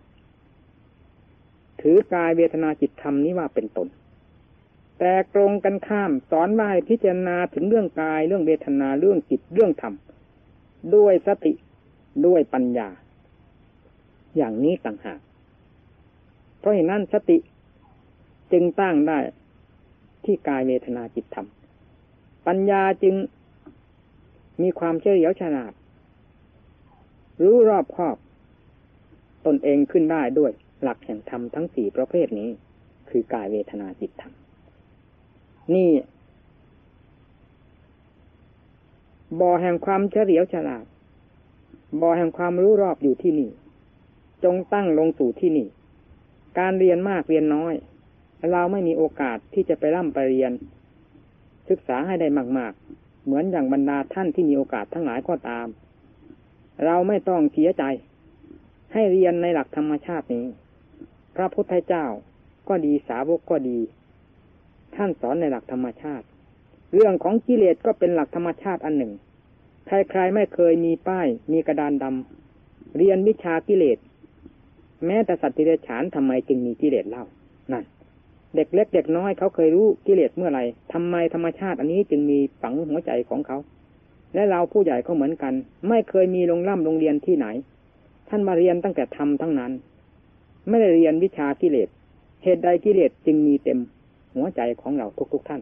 [1.82, 3.88] ถือกายเวทนาจิตธรรมนี้ว่าเป็นตน
[5.00, 9.94] แต่ตรงกันข้ามสอนว่าให้พิจารณาถึงเรื่องกายเรื่องเวทนาเรื่องจิตเรื่องธรรม
[10.96, 11.54] ด้วยสติ
[12.26, 12.90] ด้วยปัญญา
[14.38, 15.20] อย่างนี้ต่างหาก
[16.60, 17.38] เพราะเหตุนั้นสติ
[18.52, 19.20] จึงตั้งได้
[20.26, 21.48] ที่กายเวทนาจิตธรรม
[22.48, 23.16] ปัญญาจึง
[24.62, 25.74] มีความเฉลียวฉลาด
[27.44, 28.18] รู้รอบครอบ
[29.46, 30.52] ตนเองขึ้นได้ด้วย
[30.84, 32.50] หลักแห่งธรรมทั้งสี่ประเภทนี้
[33.10, 34.34] คือกายเวทนาจิตธรรม
[35.76, 35.92] นี่
[39.40, 40.86] บ่อแห่งความเฉลียวฉลาด
[42.02, 43.50] บ่อแห่งความรู้รอบอยู่ที่นี่
[44.44, 45.68] จงตั้งลงสู่ที่นี่
[46.60, 47.74] การเรียนมากเรียนน้อย
[48.52, 50.52] เราไม่มีโอกาสที่จะไปร่ำไปเรียน
[51.70, 55.68] ศึกษาให้ได้มากๆ เหมือนอย่างบรรดาท่านที่มีโอกาสทั้งหลายก็ตาม
[56.86, 57.84] เราไม่ต้องเสียใจ
[58.94, 60.46] ให้เรียนในหลักธรรมชาตินี้
[61.36, 62.06] พระพุทธเจ้า
[62.68, 63.80] ก็ดีสาวกก็ดี
[64.96, 66.26] ท่านสอนในหลักธรรมชาติ
[66.94, 69.14] เรื่องของกิเลสก็เป็นหลักธรรมชาติอันหนึ่ง
[69.88, 73.98] ใครๆไม่เคยมีป้าย มีกระดานดำเรียนวิชากิเลส
[75.06, 77.26] แม้แต่สัตว์ที่เดฉานทำไมจึงมีกิเลสเล่า
[77.72, 77.84] นั่น
[78.56, 83.58] เด็กเล็กเด็กน้อยเขาเคยรู้กิเลสเมื่อไหร่ทำไมธรรมชาติอันนี้จึงมีฝังหัวใจของเขา
[84.34, 85.54] และเราผู้ใหญ่ก็เหมือนกัน
[85.90, 87.48] ไม่เคยมีโรงร่ำโรงเรียนที่ไหน
[88.30, 89.72] ท่านมาเรียนตั้งแต่ทำทั้งนั้น
[90.68, 91.90] ไม่ได้เรียนวิชากิเลส
[92.44, 93.80] เหตุใดกิเลสจึงมีเต็ม
[94.36, 95.62] หัวใจของเราทุกๆทท่าน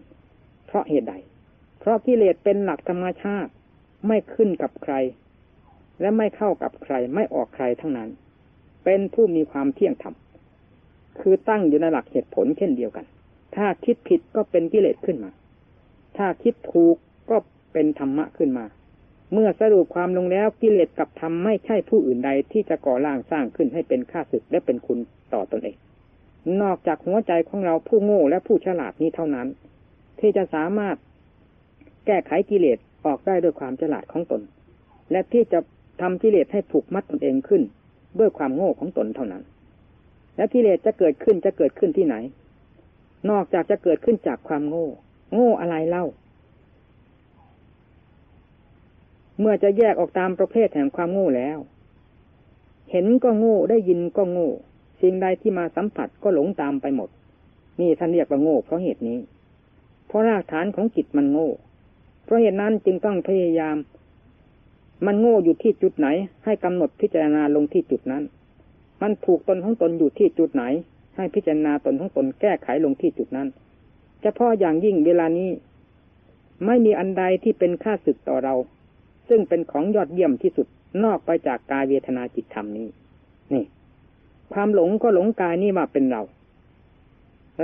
[0.65, 1.13] เพราะเหตุใด
[1.79, 3.51] เพราะกิเลสเป็นหลักธรรมชาติ
[4.07, 4.93] ไม่ขึ้นกับใคร
[6.01, 8.09] และไม่เข้ากับใครไม่ออกใครทั้งนั้น
[8.85, 10.15] เป็นผู้มีความเที่ยงธรรม
[11.21, 13.05] คือตั้งอยู่ในหลักเหตุผลเช่นเดียวกัน
[13.55, 15.31] ถ้าคิดผิดก็เป็นกิเลสขึ้นมา
[16.17, 16.95] ถ้าคิดถูก
[17.29, 17.37] ก็
[17.73, 18.65] เป็นธรรมะขึ้นมา
[19.33, 24.99] เมื่อสรุปความลงแล้วกิเลสกับธรรมไม่ใช่ผู้อื่นใดที่จะก่อร่างสร้างขึ้นให้เป็นข้าศึกและเป็นคุณ
[25.33, 25.77] ต่อตอนเอง
[26.61, 29.47] นอกจากหัวใจของเราผู้โง่และผู้ฉลาดนี้เท่านั้น
[30.19, 30.95] ที่จะสามารถ
[32.05, 34.41] แก้ไขกิเลสออกได้ด้วยความฉลาดของตน
[35.11, 35.59] และที่จะ
[36.01, 37.61] ทำกิเลสให้ผูกมัดตนเองขึ้น
[38.19, 39.43] ด้วยความโง่ของตนเท่านั้น
[40.37, 42.15] และกิเลสจะเกิดขึ้นจะเกิดขึ้นที่ไหน
[43.29, 44.87] นอกจากจะเกิดขึ้นจากความโง่
[45.33, 46.05] โง่อะไรเล่า
[49.39, 51.57] เมื่อจะแยกออกตามประเภทแห่งความโง่แล้ว
[52.91, 54.49] เห็นก็โง่ได้ยินก็โง่
[55.01, 57.09] สิ่งใดที่มาสัมผัสก็หลงตามไปหมด
[57.79, 59.19] นี่ท่านเรียกว่าโง่เพราะเหตุนี้
[60.07, 61.49] เพราะรากฐานของจิตมันโง่
[62.23, 63.77] เพราะเหตุนั้นจึงต้องพยายาม
[65.05, 66.07] มันโง่อยู่ที่จุดไหน
[66.45, 68.23] ให้กำหนดพิจารณาลงที่จุดนั้น
[69.01, 70.63] มันถูกตนของตนอยู่ที่จุดไหน
[71.15, 73.47] ให้พิจารณาตนของตนแก้ไขลงที่จุดนั้น
[74.21, 75.49] เฉพาะอย่างยิ่งเวลานี้
[76.65, 78.55] ไม่มีอันใดที่เป็นค่าศึกต่อเรา
[79.29, 80.67] ซึ่งเป็นของยอดเยี่ยมที่สุด
[81.03, 82.87] นอกไปจากกายเวทนาจิตธรรมนี้
[83.53, 83.65] นี่
[84.53, 86.21] ความหลงก็หลงกายนี้ว่าเป็นเรา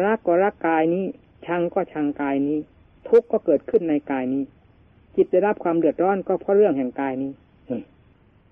[0.06, 1.06] รักก็รักกายนี้
[1.46, 2.58] ชังก็ชังกายนี้
[3.10, 4.44] ทุกข์ก็เกิดขึ้นในกายนี้
[5.16, 7.32] จิตได้รับความเดือดร้อนก็เพราะเรื่องแห่งกายนี้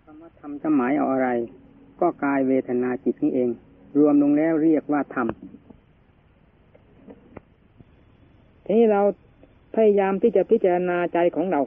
[0.06, 1.30] คำว่าธรรมจะหมายเอาอะไร
[2.02, 3.50] ก็กายเวทนาจิตนี้เอง
[4.00, 5.28] รวมลงแล้วเรียกว่าธรรม
[8.66, 9.02] ทีนี้เรา
[9.76, 11.62] พยายามที่จะพิจารณาใจของเรา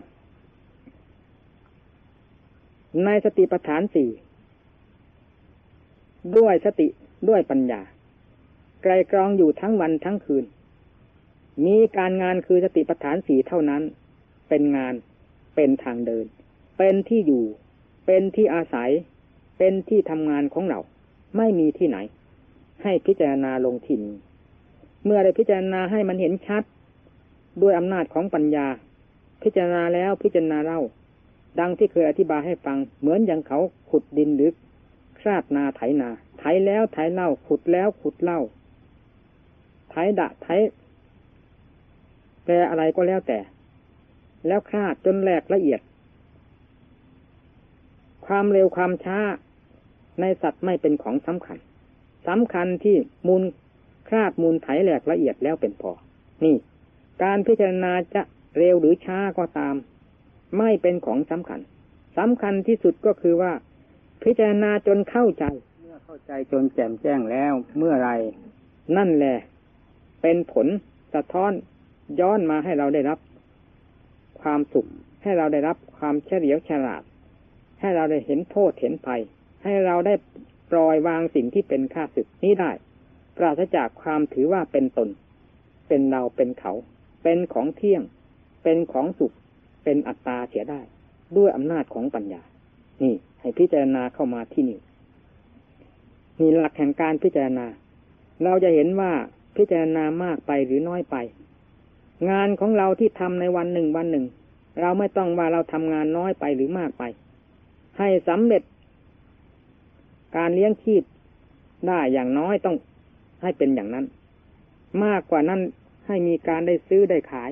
[3.05, 4.11] ในสติปัฏฐานสี่
[6.39, 6.89] ด้วยสติ
[7.29, 7.81] ด้วยปัญญา
[8.83, 10.45] ไกลกรองอยู่ทั้งวันทั้งคืน
[11.65, 13.83] มีการงานคือสติปัฏฐานสี่เท่านั้น
[14.49, 14.95] เป็นงาน
[15.55, 16.27] เป็นทางเดิน
[16.79, 17.45] เป็นที่อยู่
[18.07, 18.91] เป็นที่อาศัย
[19.59, 20.81] เป็นที่ทำงานของเรา
[21.37, 21.99] ไม่มีที่ไหน
[22.83, 24.15] ให้พิจารณาลงที่นี้
[25.05, 26.63] เมื่อได้พิจารณาให้มันเห็นชัด
[27.63, 28.67] ด้วยอำนาจของปัญญา
[29.43, 30.81] พิจารณาแล้วพิจารณาเล่า
[31.61, 33.59] ดังที่เคยอธิบายให้ฟัง เหมือนอย่างเขา
[33.91, 34.51] ขุดดินหรือ
[35.21, 38.41] คราดนาไถนาไถแล้วไถเล่า ขุดแล้วขุดเล่า
[39.91, 40.49] ไถดะไถ
[42.45, 43.39] แปลอะไรก็แล้วแต่
[44.47, 45.81] แล้วคาดจนแหลกละเอียด
[48.27, 49.19] ความเร็วความช้า
[50.21, 51.59] ในสัตว์ไม่เป็นของสำคัญ
[52.29, 53.43] สำคัญที่มูล
[54.09, 55.93] คราดมูลไถแหลกละเอียดแล้วเป็นพอ
[56.45, 56.57] นี่
[57.23, 58.23] การพิจารณาจะ
[58.57, 59.75] เร็วหรือช้าก็ตาม
[60.59, 61.61] ไม่เป็นของสำคัญ
[62.19, 63.53] สำคัญที่สุดก็คือว่า
[64.25, 65.45] พิจารณาจนเข้าใจ
[65.83, 68.11] เมื่อเข้าใจจนแจ่มแจ้งแล้วเมื่อไร
[68.97, 69.37] นั่นแหละ
[70.23, 70.67] เป็นผล
[71.15, 71.53] สะท้อน
[72.21, 73.19] ย้อนมาให้เราได้รับ
[74.41, 74.87] ความสุข
[75.23, 77.03] ให้เราได้รับความเฉลียวฉลาด
[77.81, 79.21] ให้เราได้เห็นโทษเห็นภัย
[79.65, 80.15] ให้เราได้
[80.71, 82.73] ปล่อยวางสิ่งที่เป็นข้าศึกนี้ได้
[83.37, 85.09] ปราศจากความถือว่าเป็นตน
[85.89, 86.73] เป็นเราเป็นเขา
[87.23, 88.03] เป็นของเที่ยง
[88.63, 89.33] เป็นของสุข
[89.85, 90.81] เป็นอัตตาเสียได้
[91.37, 92.43] ด้วยอำนาจของปัญญา
[93.03, 94.79] นี่ให้พิจารณาเข้ามาที่นี่
[96.41, 97.67] มีหลักแห่งการพิจารณา
[98.45, 99.13] เราจะเห็นว่า
[99.57, 101.17] พิจารณามากไปหรือน้อยไป
[102.31, 104.27] งานของเราที่ทำในวันหนึ่งวันหนึ่ง
[104.81, 107.03] เราไม่ต้องว่าเราทำงานน้อยไปหรือมากไป
[107.99, 108.63] ให้สำเร็จ
[110.37, 111.03] การเลี้ยงชีพ
[111.89, 112.77] ได้อย่างน้อยต้อง
[113.43, 114.07] ให้เป็นอย่างนั้น
[115.05, 115.61] มากกว่านั้น
[116.07, 117.51] ให้มีการได้ซื้อได้ขาย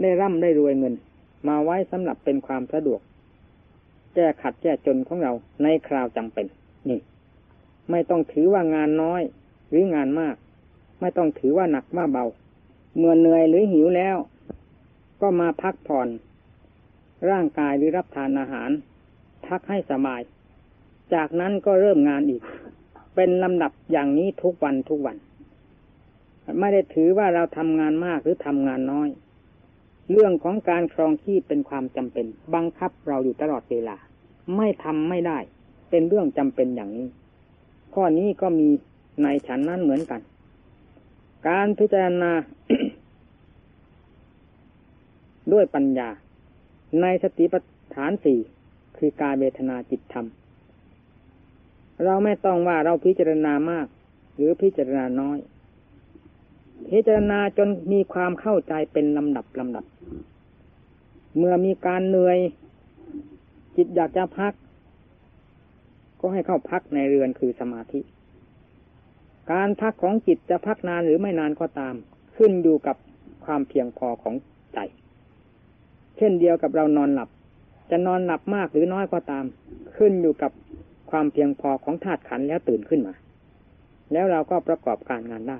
[0.00, 0.94] ได้ร่ำได้รวยเงิน
[1.48, 3.00] มาไว้สำหรับเป็นความสะดวก
[4.14, 6.46] แก้ขัดแก้จนของเราในคราวจำเป็น
[6.88, 7.00] นี่
[7.90, 9.22] ไม่ต้องถือว่างานน้อย
[9.68, 10.36] หรืองานมาก
[11.00, 12.24] ไม่ต้องถือว่าหนักว่าเบา
[12.96, 14.16] เมื่อเหนื่อยหรือหิวแล้ว
[15.20, 16.08] ก็มาพักผ่อน
[17.30, 18.70] ร่างกายหรือรับทานอาหาร
[19.48, 20.20] พักให้สบาย
[21.14, 22.42] จากนั้นก็เริ่มงานอีก
[23.14, 25.16] เป็นลำดับอย่างนี้ทุกวันทุกวัน
[26.60, 29.08] ไม่ได้ถือว่าเราทำงานมากหรือทำงานน้อย
[30.12, 33.96] เรื่องของการครองชีพเป็นความจำเป็น บังคับเราอยู่ตลอดเวลา
[34.56, 35.38] ไม่ทำไม่ได้
[35.90, 37.08] เป็นเรื่องจำเป็นอย่างนี้
[37.94, 38.68] ข้อนี้ก็มี
[39.22, 40.20] ในฉันนั้นเหมือนกัน
[41.48, 42.32] การพิจารณา
[45.52, 46.08] ด้วยปัญญา
[47.00, 47.62] ในสติปัฏ
[47.94, 48.38] ฐานสี่
[48.98, 50.26] คือกายเวทนาจิตธรรม
[52.04, 53.86] เราไม่ต้องว่าเราพิจารณามาก
[54.34, 55.38] หรือพิจารณาน้อย
[56.90, 59.84] พิจารณาจนมีความเข้าใจเป็นลำดับลำดับ
[61.38, 62.38] เมื่อมีการเหนื่อย
[63.76, 64.52] จิตอยากจะพัก
[66.20, 68.00] ก็ให้เข้าพักในเรือนคือสมาธิ
[69.52, 71.94] การพักของจิตจะพักนานหรือไม่นานก็ตาม
[72.36, 72.96] ขึ้นอยู่กับ
[73.44, 74.34] ความเพียงพอของ
[74.74, 74.78] ใจ
[76.16, 77.28] เช่นเดียวกับเรานอนหลับ
[77.90, 79.44] จะนอนหลับมากหรือน้อยก็ตาม
[79.96, 80.52] ขึ้นอยู่กับ
[81.10, 83.14] ความเพียงพอของธาตุขันแล้วตื่นขึ้นมา
[84.12, 85.58] แล้วเราก็ประกอบการงานได้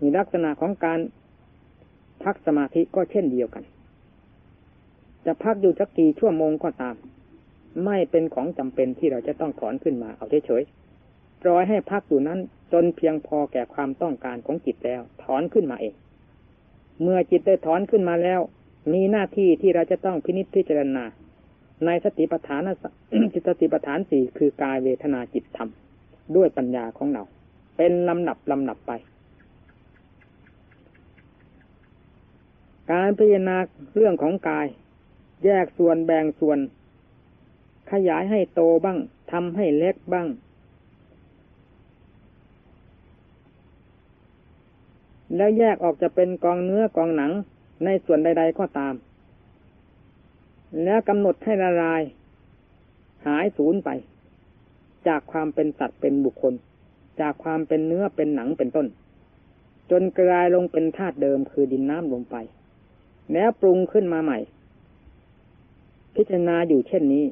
[0.00, 1.00] มีลักษณะของการ
[2.22, 3.64] พักสมาธิก็เช่นเดียวกัน
[5.26, 6.94] จะพักอยู่สักกี่ชั่วโมงก็ตาม
[7.84, 12.38] ไม่เป็นของจำเป็นที่เราจะต้องถอนขึ้นมาเอาเฉยๆปล่อยให้พักอยู่นั้น
[12.72, 15.94] จนเพียงพอแก่ความต้องการของจิตแล้ว ถอนขึ้นมาเอง
[17.02, 18.40] เมื่อจิตได้ถอนขึ้นมาแล้ว
[18.92, 21.04] มีหน้าที่ที่เราจะต้องพินิจพิจารณา
[21.84, 22.62] ในสติปัฏฐาน
[23.32, 25.70] จิตสติปัฏฐานสี่คือกายเวทนาจิตธรรม
[26.36, 27.22] ด้วยปัญญาของเรา
[27.76, 28.92] เป็นลำดับลำดับไป
[32.92, 33.56] การพิจารณา
[33.94, 34.66] เรื่องของกาย
[35.44, 36.58] แยกส่วนแบ่งส่วน
[37.92, 38.98] ขยายให้โตบ้าง
[39.32, 40.28] ทำให้เล็กบ้าง
[45.36, 47.32] แล้วแยกออกจะเป็นกองเนื้อกองหนัง
[47.84, 48.94] ในส่วนใด ๆ ก็ตาม
[50.84, 52.02] แล้วกำหนดให้ละลาย
[53.26, 53.90] หายสูญไป
[55.06, 56.54] จากความเป็นสัตว์เป็นบุคคล
[57.20, 58.86] จากความเป็นเนื้อเป็นหนังเป็นต้น
[59.90, 62.36] จนกลายลงเป็นธาตุเดิมคือดินน้ำลงไป
[63.32, 64.38] แล้วปรุงขึ้นมาใหม่
[66.14, 67.24] พิจารณาอยู่เช่นนี้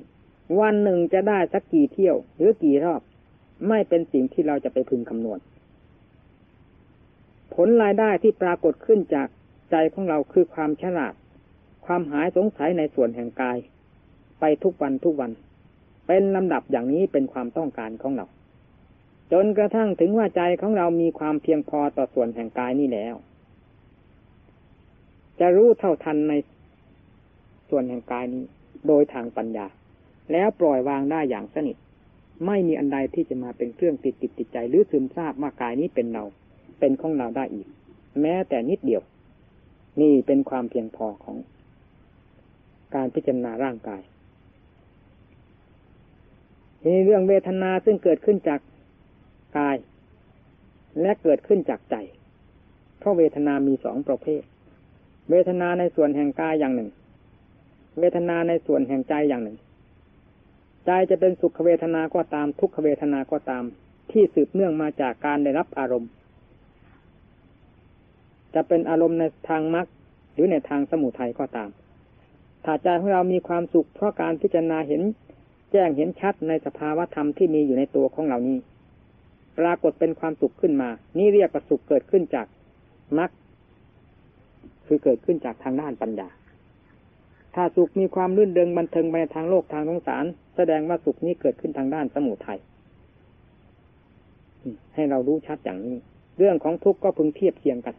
[0.60, 3.00] วันหนึ่งจะได้สักกี่เที่ยว หรือกี่รอบ
[3.68, 5.38] ไม่เป็นสิ่งที่เราจะไปพึงคำนวณ
[7.54, 9.28] ผลรายได้ที่ปรากฏขึ้นจาก
[9.72, 11.14] ใจของเราคือความฉลาด
[11.86, 13.58] ความหายสงสัยในส่วนแห่งกาย
[14.40, 15.30] ไปทุกวันทุกวัน
[16.06, 18.26] เป็นลำดับอย่างนี้เป็นความต้องการของเรา
[19.32, 23.14] จนกระทั่งถึงว่าใจของเรามีความเพียงพอต่อส่วนแห่งกายนี้แล้ว
[25.40, 26.32] จะรู้เท่าทันใน
[27.70, 28.44] ส่วนแห่งกายนี้
[28.86, 29.66] โดยทางปัญญา
[30.32, 31.76] แล้วปล่อยวางได้อย่างสนิท
[32.46, 36.24] ไม่มีอันใดที่จะมาเป็นเครื่องติดติดติดใจหรือซึมซาบว่ากายนี้เป็นเรา
[36.80, 37.66] เป็นของเราได้อีก
[38.20, 39.02] แม้แต่นิดเดียว
[40.00, 41.36] นี่เป็นความเพียงพอของ
[42.94, 44.02] การพิจารณาร่างกาย
[46.86, 48.60] มีเรื่องเวทนาซึ่งเกิดขึ้นจาก
[49.58, 49.76] กาย
[51.00, 51.96] และเกิดขึ้นจากใจ
[52.98, 54.42] เพราะเวทนามีสองประเภท
[55.30, 56.90] เวทนาในส่วนแห่งกายอย่างหนึ่ง
[57.98, 59.56] เวทนาในส่วนแห่งใจอย่างหนึ่ง
[60.86, 63.64] ใจจะเป็นสุขเวทนาก็ตามทุกขเวทนาก็ตาม
[64.12, 66.10] ที่สืบเนื่องมาจากการได้รับอารมณ์
[68.54, 69.86] จะเป็นอารมณ์ในทางมรรค
[70.32, 71.70] หรือในทางสมุทัยก็ตาม
[72.64, 75.02] ถ้าใจของเรามีความสุขเพราะการพิจารณาเห็น
[75.72, 78.58] แจ้งเห็นชัดในสภาวะธรรมที่มีอยู่ในตัวของเรานี้
[79.58, 80.88] ปรากฏเป็นความสุขขึ้นมา
[81.18, 82.46] นี่เรียกว่าสุขเกิดขึ้นจาก
[83.18, 83.30] มรรค
[84.86, 86.28] คือเกิดขึ้นจากทางด้านปัญญา
[87.54, 90.24] ถ้าสุขมีความลื่นเริงบันเทิงไปทางโลกทางสงสาร
[90.56, 92.58] แสดงว่าสุขนี้เกิดขึ้นทางด้านสมุทัย
[94.94, 95.96] ให้เรารู้ชัดอย่างนี้
[96.38, 97.94] เรื่องของทุกข์ก็พึงเทียบเทียงกัน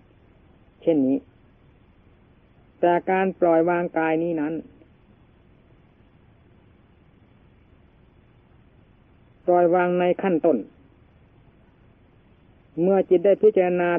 [0.83, 1.17] เช่นนี้
[2.79, 4.53] แต่การปล่อยวางกายนี้นั้น
[9.45, 10.57] ปล่อยวางในขั้นต้น
[12.81, 13.89] เมื่อจิตได้พิจารณา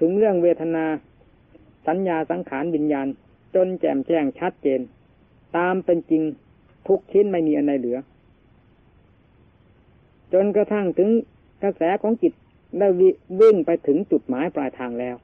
[0.00, 0.86] ถึงเรื่องเวทนา
[1.86, 3.06] สัญญาสังขารวิญญาณ
[3.54, 4.80] จนแจ่มแจ้งชัดเจน
[5.56, 6.22] ตามเป็นจริง
[6.88, 7.98] ทุกชิ้นไม่มีอะไรเหลือ
[10.32, 11.08] จนกระทั่งถึง
[11.62, 12.32] กระแสของจิต
[12.78, 12.88] ได้
[13.40, 15.16] วิ่งไปถึงจุดหมายปลายทางแล้ว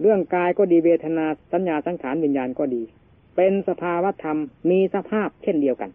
[0.00, 2.82] เรื่องกายก็ดีเวทนาสัญญาสังขารวิญญาณก็ดี
[3.36, 4.38] เป็นสภาวธรรม
[4.70, 5.90] มีสภาพเช่นเดียวกัน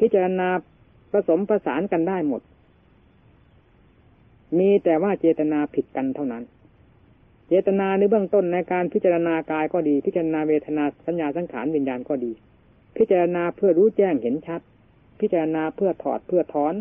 [0.00, 0.48] พิจารณา
[1.12, 2.42] ผสมประสานกันได้หมด
[4.58, 6.44] มีแต่ว่าเจตนาผิดกันเท่านั้น
[7.48, 12.32] เจตนาในเบื้องต้นในการพิจารณากายก็ดี พิจารณาเวทนาสัญญาสังขารวิญญาณก็ดี
[12.96, 14.60] พิจารณาเพื่อรู้แจ้งเห็นชัด
[15.20, 16.74] พิจารณาเพื่อถอดเพื่อถอน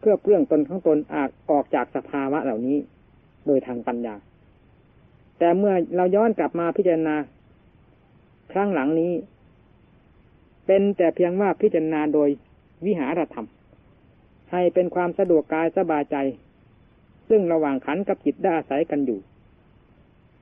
[0.00, 2.78] เพื่อเปลื้องตนของตนอากออกจากสภาวะเหล่านี้
[3.46, 4.14] โดยทางปัญญา
[5.42, 7.16] แต่เมื่อเราย้อนกลับมาพิจารณา
[8.52, 9.12] ครั้งหลังนี้
[10.66, 12.28] เป็นแต่เพียงว่าพิจารณาโดย
[12.86, 13.48] วิหารธรรม
[14.52, 16.16] ให้เป็นความสะดวกกายสบายใจ
[17.28, 19.20] ซึ่งระหว่างขันกับจิตได้อาศัยกันอยู่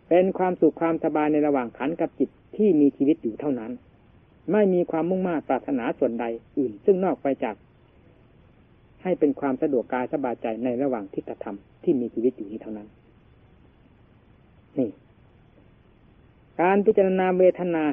[0.08, 3.72] เป็นความสุขความสบายในระหว่างขันกับจิตที่มีชีวิตอยู่เท่านั้น
[4.52, 6.24] ไม่มีความมุ่งมา่ปรารถนาส่วนใด
[6.58, 7.56] อื่น ซึ่งนอกไปจาก
[9.02, 12.88] ให้เป็นความสะดวกกายสบายใจในระหว่างทิฏฐธรรมที่มีชีวิตอยู่นี้เท่านั้น
[14.78, 14.90] นี่
[16.60, 17.84] การพิจารณาเวทนา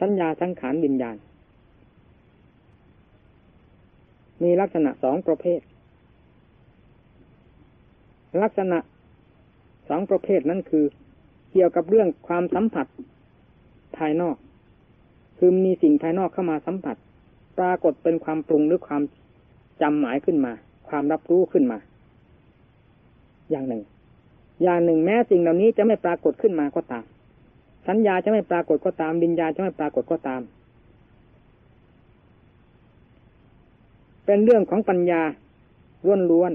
[0.00, 1.16] สัญญาสังขารวิญญาณ
[4.42, 5.60] มีลักษณะสองประเภท
[8.42, 8.78] ลักษณะ
[9.88, 10.84] สองประเภทนั้นคือ
[11.52, 12.86] เกี่ยวกับเรื่องความสัมผัส
[13.96, 14.36] ภายนอก
[15.38, 16.96] คือมีสิ่งภายนอกเข้ามาสัมผัส
[17.58, 19.02] ปรากฏเป็นความปรุงหรือความ
[19.82, 20.52] จำหมายขึ้นมา
[20.88, 21.78] ความรับรู้ขึ้นมา
[23.50, 23.82] อย่างหนึ่ง
[24.62, 27.04] อย่างหนึ่งแม้สิ่งเหล่านี้จะไม่ปรากฏขึ้นมาก็ตาม
[27.88, 30.40] สัญญาจะไม่ปรากฏก็ตามวิญญาณจะไม่ปรากฏก็ตาม
[34.26, 35.22] เป็นเรื่องของปัญญา
[36.30, 36.52] ล้วน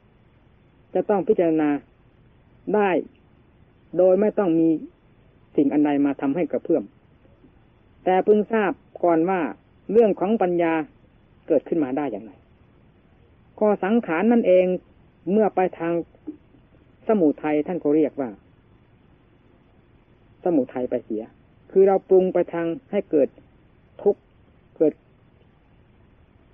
[0.00, 1.70] ๆจะต้องพิจารณา
[2.74, 2.90] ได้
[3.96, 4.68] โดยไม่ต้องมี
[5.56, 6.84] สิ่งอันใดมาทำให้กระเพื่อม
[8.04, 8.72] แต่พึงทราบ
[9.04, 9.40] ก่อนว่า
[9.92, 10.72] เรื่องของปัญญา
[11.48, 12.32] เกิดขึ้นมาได้อย่างไร
[13.60, 14.66] ก็สังขารนั่นเอง
[15.30, 15.92] เมื่อไปทาง
[17.08, 18.30] สมุทัยท่านก็เรียกว่า
[20.44, 21.22] สมุทัยไปเสีย
[21.70, 23.28] คือเราปรุงไปทางให้เกิด
[24.02, 24.20] ทุกข์
[24.76, 24.92] เกิด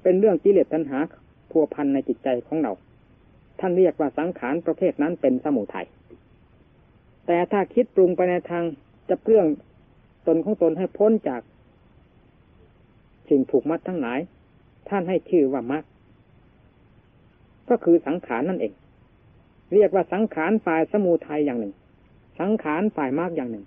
[0.03, 0.99] เป็นเรื่องกิเลสตัณหา
[1.51, 2.73] พัวพันในจิตใจของเรา
[3.61, 5.87] ท่านเรียกว่าสังขารประเภทนั้นเป็นสมุทัย
[7.27, 8.65] แต่ถ้าคิดปรุงไปในทาง
[9.09, 9.47] จะเพื่อง
[10.27, 11.43] ตนของตนให้พ้นจาก
[13.29, 14.19] สิ่งผูกมัดทั้งหลาย
[14.89, 15.83] ท่านให้ชื่อว่ามัด
[17.71, 18.73] ก็คือสังขารนั่นเอง
[19.75, 21.75] เรียกว่าสังขารฝ่ายสมูทัยอย่างหนึ่ง
[22.41, 23.65] สังขารฝ่ายมากอย่างหนึ่ง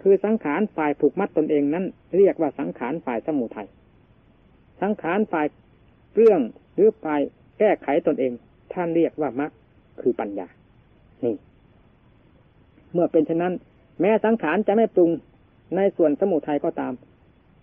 [0.00, 1.84] คือสังขารฝ่ายผูกมัดตนเองนั้น
[2.16, 3.68] เรียกว่าสังขารฝ่ายสมูทัย
[4.82, 5.46] สังขารฝ่าย
[6.14, 6.40] เรื่อง
[6.74, 7.20] หรือฝ่าย
[7.58, 8.32] แก้ไขตนเอง
[8.72, 9.50] ท่านเรียกว่ามัก
[10.00, 10.46] คือปัญญา
[11.24, 11.34] นี่
[12.92, 13.54] เมื่อเป็นเช่นนั้น
[14.00, 15.10] แม้สังขารจะไม่ปรุง
[15.76, 16.92] ในส่วนสมุทัยก็ตาม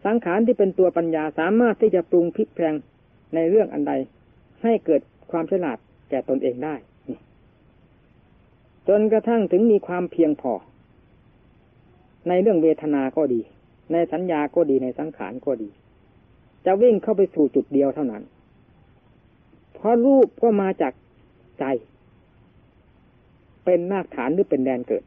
[0.06, 2.76] สังขารที่เป็นตัวปัญญาสามารถที่จะปรุงพลิกแปลง
[3.36, 3.94] ในเรื่องอันใด
[4.64, 5.02] ให้เกิด
[5.34, 5.78] ความฉลาด
[6.10, 6.76] แก่ตนเองได้
[8.88, 10.54] จนกระทั่งถึงมีความเพียงพอ
[12.28, 13.42] ในเรื่องเวทนาก็ดี
[13.92, 15.70] ในสัญญาก็ดีในสังขารก็ดี
[16.66, 18.24] จะวิ่งเข้าไปสู่จุดเดียวเท่านั้น
[19.74, 20.94] เพราะรูปก็มาจาก
[21.60, 21.66] ใจ
[23.66, 25.04] เป็นรากฐานหรือเป็นแดนเกิด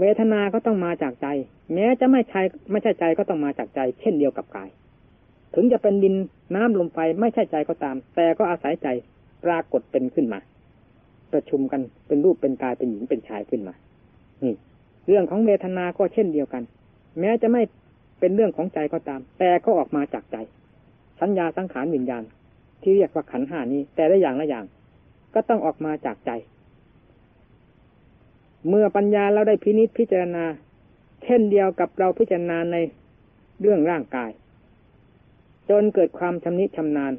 [0.00, 1.26] เวทนาก็ต้องมาจากใจ
[1.74, 4.68] แม้จะไม่ใช่ไม่ใช่ใจก็ต้องมาจากใจ เช่นเดียวกับกาย
[5.54, 6.14] ถึงจะเป็นดิน
[6.54, 8.88] น้ำลมไฟไม่ใช่ใจก็ตาม แต่ก็อาศัยใจ
[9.44, 10.40] ปรากฏเป็นขึ้นมา
[11.32, 13.74] ประชุมกันเป็นรูปเป็นกายเป็นหญิงเป็นชายขึ้นมา
[14.44, 14.54] นี่
[15.06, 16.62] เรื่องของเวทนาก็เช่นเดียวกัน
[17.20, 17.62] แม้จะไม่
[18.20, 20.36] เป็นเรื่องของใจก็ตาม แต่ก็ออกมาจากใจ
[21.20, 22.22] สัญญาสังขารวิญญาณ
[22.82, 24.64] ที่เรียกว่าขันห้านี้ แต่ละอย่างละอย่าง
[25.34, 26.30] ก็ต้องออกมาจากใจ
[28.68, 30.44] เมื่อปัญญาเราได้พินิจพิจารณา
[31.24, 32.76] เช่นเดียวกับเราพิจารณาใน
[33.60, 34.30] เรื่องร่างกาย
[35.70, 37.12] จนเกิดความชำนิชำนาญ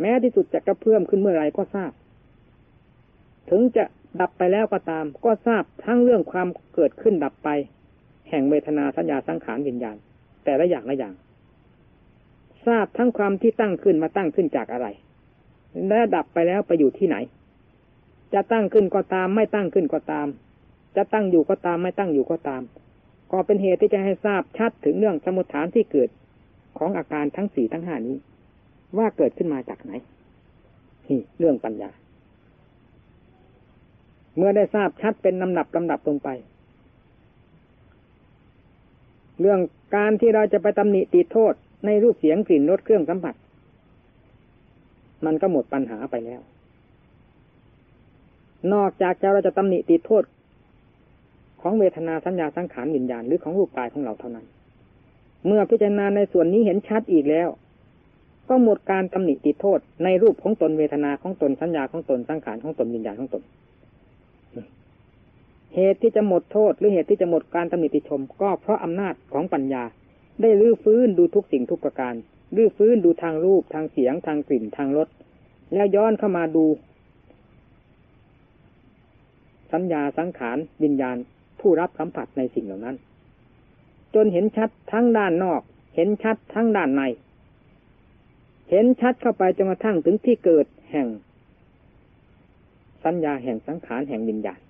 [0.00, 1.92] แม้ที่สุดจะกระเพื่อมขึ้นเมื่อไรก็ทราบ
[3.50, 3.84] ถึงจะ
[4.20, 7.48] ดับไปแล้วก็ตาม ก็ทราบทั้งเรื่องความเกิดขึ้นดับไป
[8.28, 9.96] แห่งเวทนาสัญญาสังขารวิญญาณ
[10.44, 11.14] แต่ละอย่างละอย่าง
[12.66, 14.86] ทราบทั้งความที่ตั้งขึ้นมาตั้งขึ้นจากอะไร
[15.88, 17.16] และดับไปแล้วไปอยู่ที่ไหน
[18.34, 20.26] จะตั้งขึ้นก็ตาม ไม่ตั้งขึ้นก็ตาม
[20.96, 22.62] จะตั้งอยู่ก็ตามไม่ตั้งอยู่ก็ตาม
[23.32, 26.08] ก็เป็นเหตุที่จะให้ทราบชัดถึงเรื่องสมุทฐานที่เกิด
[26.78, 28.16] ของอาการทั้งสี่ทั้งห้านี้
[28.98, 29.92] ว่าเกิดขึ้นมาจากไหน
[31.08, 31.90] นี่เรื่องปัญญา
[34.36, 36.28] เมื่อได้ทราบชัดเป็นลำดับลำดับลงไป
[39.40, 39.60] เรื่อง
[39.96, 41.54] การที่เราจะไปตำหนิติโทษ
[41.86, 43.34] ในรูปเสียงกลิ่นรสเครื่องสัมผัส
[45.24, 46.40] มันก็หมดปัญหาไปแล้ว
[48.72, 50.24] นอกจากจะเราจะตำหนิติดโทษ
[51.60, 54.46] ของเวทนาสัญญาสังขารวิญญาณหรือของรูปกายของเราเท่านั้น
[55.46, 57.48] เมื่อพิจารณาในส่วนนี้เห็นชัดอีกแล้ว
[58.48, 63.42] ก็หมดการตำหนิติดโทษในรูปของตนเวทนาของตนสัญญาของตนสังขารของตนวิญญาณของตน
[65.74, 69.82] เหตุที่จะหมดโทษ หรือเหตุที่จะหมดการตำหนิติชม ก็เพราะอำนาจของปัญญา
[70.42, 72.14] ได้ลื้อฟื้นดูทุกสิ่งทุกประการ
[72.56, 75.08] ลื้อฟื้นดูทางรูปทางเสียงทางกลิ่นทางรส
[75.74, 76.64] แล้วย้อนเข้ามาดู
[79.72, 81.16] สัญญาสังขารวิญญาณ
[81.60, 82.96] ผู้รับสัมผัสในสิ่งเหล่านั้น
[84.14, 85.60] จนเห็นชัดทั้งด้านนอก
[85.94, 87.02] เห็นชัดทั้งด้านใน
[88.70, 91.06] เห็นชัดเข้าไปจนกระทั่งถึงที่เกิดแห่ง
[93.04, 94.60] สัญญาแห่งสังขารแห่งวิญญาณ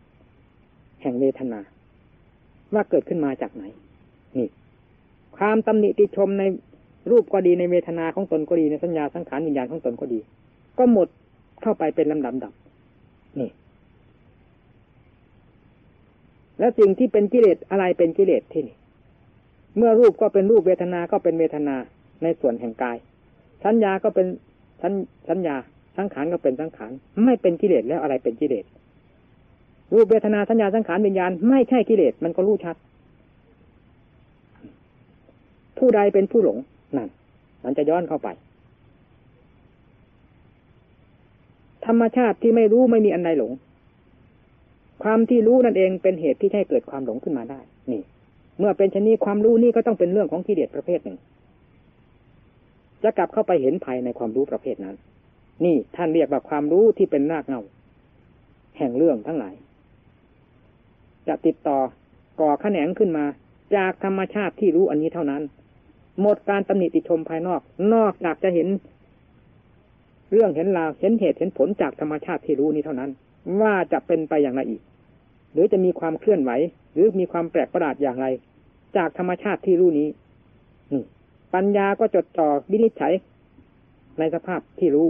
[1.03, 1.61] แห่งเวทนา
[2.74, 3.64] ว่าเกิดขึ้นมาจากไหน
[4.36, 4.49] นี่
[5.36, 6.42] ความตำหนิติชมใน
[7.11, 10.20] รูปก็ดีในเวทนาของตนก็ดีในสัญญาสังขารวิญญาณของตนก็ดี
[10.78, 11.09] ก็หมด
[11.62, 12.53] เข้าไปเป็นลำดับดับ
[13.40, 13.51] นี่
[16.59, 18.76] แล้วสิ่งที่เป็นกิเลสอะไรเป็นกิเลสที่นี่
[19.76, 21.76] เมื่อรูปก็เป็นรูปเวทนาก็เป็นเวทนา
[22.22, 22.97] ในส่วนแห่งกาย
[23.64, 24.26] สัญญาก็เป็น
[24.82, 24.92] สัญ
[25.28, 25.57] สัญญา
[25.96, 26.92] สังขารก็เป็นสังขาร
[27.24, 28.64] ไม่เป็นกิเลสแล้วอะไรเป็นกิเลส
[29.94, 32.76] รูปเวทนาสัญญาสังขารวิญญาณไม่ใช่กิเลสมันก็รู้ชัด
[35.78, 36.57] ผู้ใดเป็นผู้หลง
[36.96, 37.09] นั่น
[37.64, 38.28] มันจะย้อนเข้าไป
[41.86, 43.52] ธรรมชาติที่ไม่รู้ไม่มีอันใดหลง
[45.02, 47.61] ความที่รู้นั่นเองเป็นเหตุที่ให้เกิดความหลงขึ้นมาได้
[47.92, 48.02] นี่
[48.59, 51.16] เมื่อเป็นชนีความรู้นี่ก็ต้องเป็นเรื่องของกิเลสประเภทหนึ่ง
[53.03, 54.97] จะกลับเข้าไปเห็นภัยในความรู้ประเภทนั้น
[55.64, 57.62] นี่ท่านเรียกว่าความรู้ที่เป็นรากเงา
[58.78, 59.55] แห่งเรื่องทั้งหลาย
[61.28, 61.78] จะติดต่อ
[62.40, 63.24] ก่อขแขนงขึ้นมา
[63.76, 65.42] จากธรรมชาติที่รู้อันนี้เท่านั้น
[66.20, 67.61] หมดการตำหนิติชมภายนอก
[67.94, 68.68] นอกจากจะเห็น
[70.32, 73.11] เรื่องเห็นราวเห็นเหตุเห็นผลจากธรรมชาติที่รู้นี้เท่านั้น
[73.61, 74.82] ว่าจะเป็นไปอย่างไรอีก
[75.53, 76.51] หรือจะมีความเคลื่อนไหว
[76.94, 78.26] หรือมีความแปลกประหลาดอย่างไร
[78.97, 80.09] จากธรรมชาติที่รู้นี้
[80.92, 81.03] นี่
[81.57, 83.12] ปัญญาก็จดจ่อวินิจฉัย
[84.18, 85.09] ในสภาพที่รู้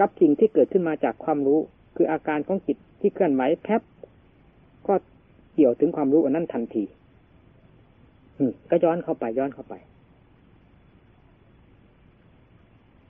[0.00, 1.60] กับสิ่งที่เกิดขึ้นมาจากความรู้
[1.96, 3.80] คืออาการของจิตที่เคลื่อนไหวแพบ
[4.86, 4.94] ก็
[5.54, 6.84] เกี่ยวถึงความรู้อันนั้นทันที
[8.70, 9.74] ก็ย้อนเข้าไปย้อนเข้าไป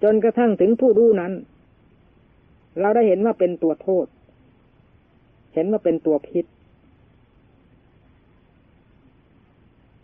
[0.02, 1.32] จนกระทั่งถึงผู้รู้นั้น
[2.80, 4.06] เราได้เห็นว่าเป็นตัวโทษ
[5.54, 6.44] เห็นว่าเป็นตัวพิษ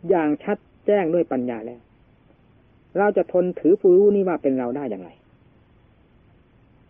[0.09, 1.81] อย่างชัดแจ้งด้วยปัญญาแล้ว
[2.99, 5.11] เราจะทนถือผู้รู้นี่ว่าเป็นเราได้อย่างไร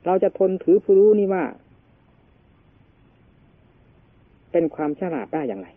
[0.07, 1.44] เราจะทนถือผู้รู้นี่ว่า
[4.53, 5.68] เป็นความฉลาดได้อย่างไร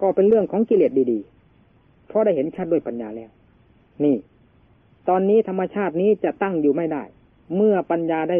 [0.00, 3.30] ก็เป็นเรื่องของกิเลสดีๆ เพราะได้เห็นชัดด้วยปัญญาแล้ว
[4.04, 4.16] นี่
[5.08, 7.02] ตอนนี้ธรรมชาตินี้จะตั้งอยู่ไม่ได้
[7.56, 8.38] เมื่อปัญญาได้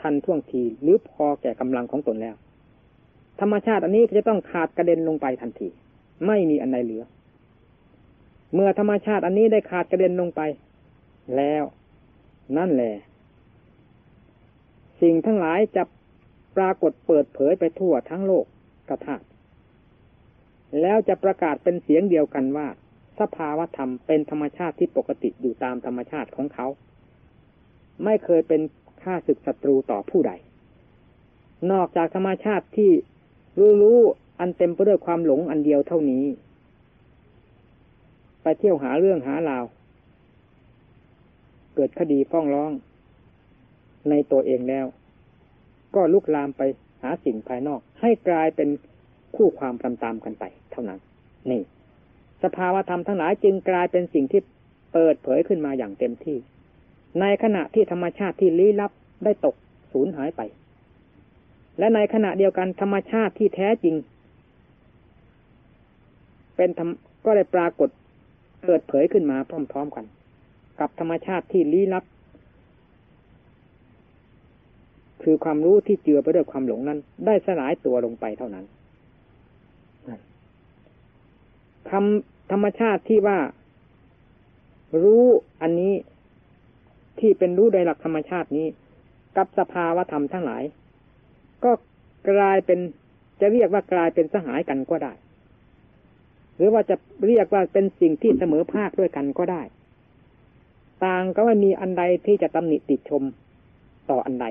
[0.00, 2.36] ทันท่วงทีหรือพอแก่กำลังของตนแล้ว
[3.40, 5.68] ธรรมชาติอันนี้จะต้องขาดกระเด็นลงไปทันที
[6.26, 7.04] ไม่มีอันใดเหลือ
[8.54, 10.40] เมื่อธรรมชาติอันนี้ได้ขาดกระเด็นลงไป
[11.36, 11.64] แล้ว
[12.56, 12.94] นั่นแหละ
[15.00, 15.82] สิ่งทั้งหลายจะ
[16.56, 18.44] ปรากฏเปิดเผยไปทั่วทั้งโลก
[18.88, 19.16] กระทา
[20.80, 22.68] แล้วจะประกาศเป็นเสียงเดียวกันว่า
[23.20, 26.66] สภาวธรรมเป็นธรรมชาติที่ปกติอยู่ตามธรรมชาติของเขา
[28.04, 28.60] ไม่เคยเป็น
[29.02, 30.32] ข้าศึกศัตรูต่อผู้ใด
[31.72, 32.90] นอกจากธรรมชาติที่
[33.58, 33.98] รู้รู้
[34.40, 36.24] อันเต็มไปด้วยความหลงอันเดียวเท่านี้
[38.42, 39.64] ไปเที่ยวหาเรื่องหาราว
[41.74, 42.72] เกิดคดีฟ้องร้อง
[44.10, 44.86] ในตัวเองแล้ว
[45.94, 46.62] ก็ลุกลามไป
[47.02, 48.68] หาสิ่งภายนอก ให้กลายเป็น
[49.36, 50.98] คู่ความตามๆกันไป เท่านั้น
[51.50, 51.62] นี่
[52.42, 54.40] สภาวธรรมทั้งหลายจึงกลายเป็นสิ่งที่
[54.92, 56.38] เปิดเผยขึ้นมาอย่างเต็มที่
[57.20, 58.92] ในขณะที่ธรรมชาติที่ลี้ลับ
[59.24, 59.54] ได้ตก
[59.92, 60.40] สูญหายไป
[61.78, 63.94] และในขณะเดียวกันธรรมชาติที่แท้จริง
[66.56, 66.70] เป็น
[67.24, 67.88] ก็ได้ปรากฏ
[68.62, 69.36] เปิดเผยขึ้นมา
[69.72, 70.04] พร้อมๆกัน
[70.80, 72.04] กับธรรมชาติที่ลี้ลับ
[75.22, 78.64] คือความรู้ที่เจือไปด้วยความหลงนั้น ได้สลายตัวลงไปเท่านั้น
[81.90, 83.38] คำธรรมชาติที่ว่า
[85.02, 85.24] รู้
[85.62, 85.92] อันนี้
[87.20, 88.66] ที่เป็นรู้โดยหลักธรรมชาตินี้
[89.36, 90.62] กับสภาวะธรรมทั้งหลาย
[91.64, 91.70] ก็
[92.30, 92.78] กลายเป็น
[93.40, 95.12] จะเรียกว่ากลายเป็นสหายกันก็ได้
[96.58, 96.96] หรือว่าจะ
[97.26, 99.62] เรียกว่าเป็นสิ่งที่เสมอภาคด้วยกันก็ได้
[101.04, 103.22] ต่างก็ไม่มีอันใดที่จะตำหนิติดชม
[104.10, 104.46] ต่ออันใด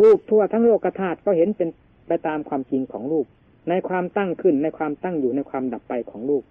[0.00, 1.68] รูปทั่วทั้งโลกธาตุก็เห็นเป็น
[2.06, 3.26] ไปตามความจริงของรูป
[3.68, 6.44] ในความตั้งขึ้นในความตั้งอยู่ในความดับไปของรูป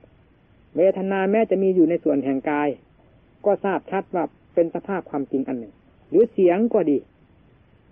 [0.77, 2.69] เวทนาแม้จะมีอยู่ในส่วนแห่งกาย
[3.45, 5.73] ก็ทราบชัดว่าเป็นสภาพความจริงอันหนึ่ง
[6.09, 6.97] หรือเสียงก็ดี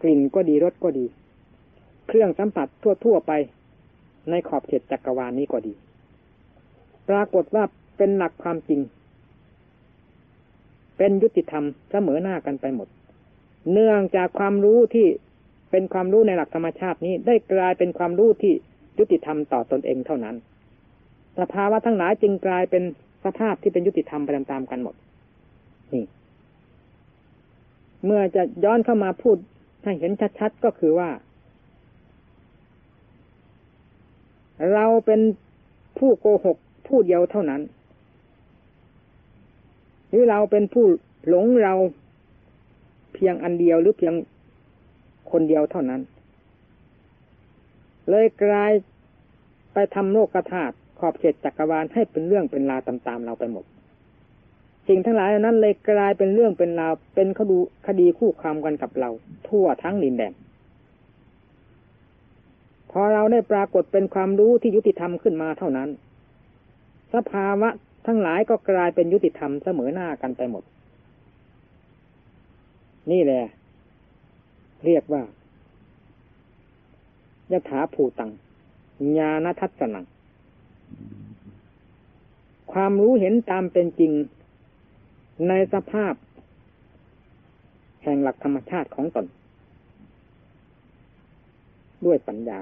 [0.01, 1.06] กลิ่นก็ดีรสก็ดี
[2.08, 2.68] เครื่องสัมผัส
[3.06, 3.32] ทั่วๆไป
[4.30, 5.74] ในขอบเขตจักรวาลนี้ก็ดี
[7.10, 7.64] ปรากฏว่า
[7.98, 8.82] เป็นหลักความจริง
[10.98, 12.88] เป็นยุติธรรมเสมอหน้ากันไปหมด
[13.72, 15.08] เนื่องจากความรู้ที่
[15.72, 18.54] เป็นความรู้ในหลักธรรมชาตินี้ได้กลายเป็นความรู้ที่
[19.00, 20.36] ยุติธรรมต่อตอนเองเท่านั้น
[21.40, 22.84] สภาวะทั้งหลายจึงกลายเป็น
[23.26, 24.96] สภาพที่เป็นยุติธรรมไปตามๆกันหมด
[25.94, 26.06] นี่
[28.06, 29.38] เมื่อจะย้อนเข้ามาพูด
[29.84, 31.10] ให้เห็นชัดๆก็คือว่า
[34.74, 35.22] เราเป็น
[35.97, 37.62] ผู้โกหกผู้เดียวเท่านั้น
[40.10, 40.86] หรือเราเป็นผู้
[41.28, 41.74] หลงเรา
[43.14, 44.14] เพียงอันเดียวหรือเพียง
[45.32, 46.01] คนเดียวเท่านั้น
[48.10, 48.72] เลยกลาย
[49.74, 53.66] ไปทำโลกธาตุขอบเขตจักรวาลให้เป็นเรื่องเป็นราวตามๆเราไปหมด
[54.88, 59.10] สิ่งทั้งหลายนั้นเลยกลายเป็นเรื่องเป็นราวเป็นคดีคดีคู่ความกันกับเรา
[59.47, 60.34] ทั่วทั้งดินแดน
[62.96, 65.89] พอเราได้ปรากฏเป็นความรู้ที่ยุติธรรมขึ้นมาเท่านั้น
[67.14, 67.70] สภาวะ
[68.06, 70.64] ทั้งหลายก็กลายเป็นยุติธรรมเสมอหน้ากันไปหมด
[73.12, 73.44] นี่แหละ
[74.86, 75.24] เรียกว่า
[77.52, 78.32] ยถาภูตัง
[79.18, 80.06] ญาณทัศนัง
[82.74, 84.12] ความรู้เห็นตามเป็นจริง
[85.48, 86.14] ในสภาพ
[88.04, 89.26] แห่งหลักธรรมชาติของตน
[92.06, 92.60] ด้วยปัญญา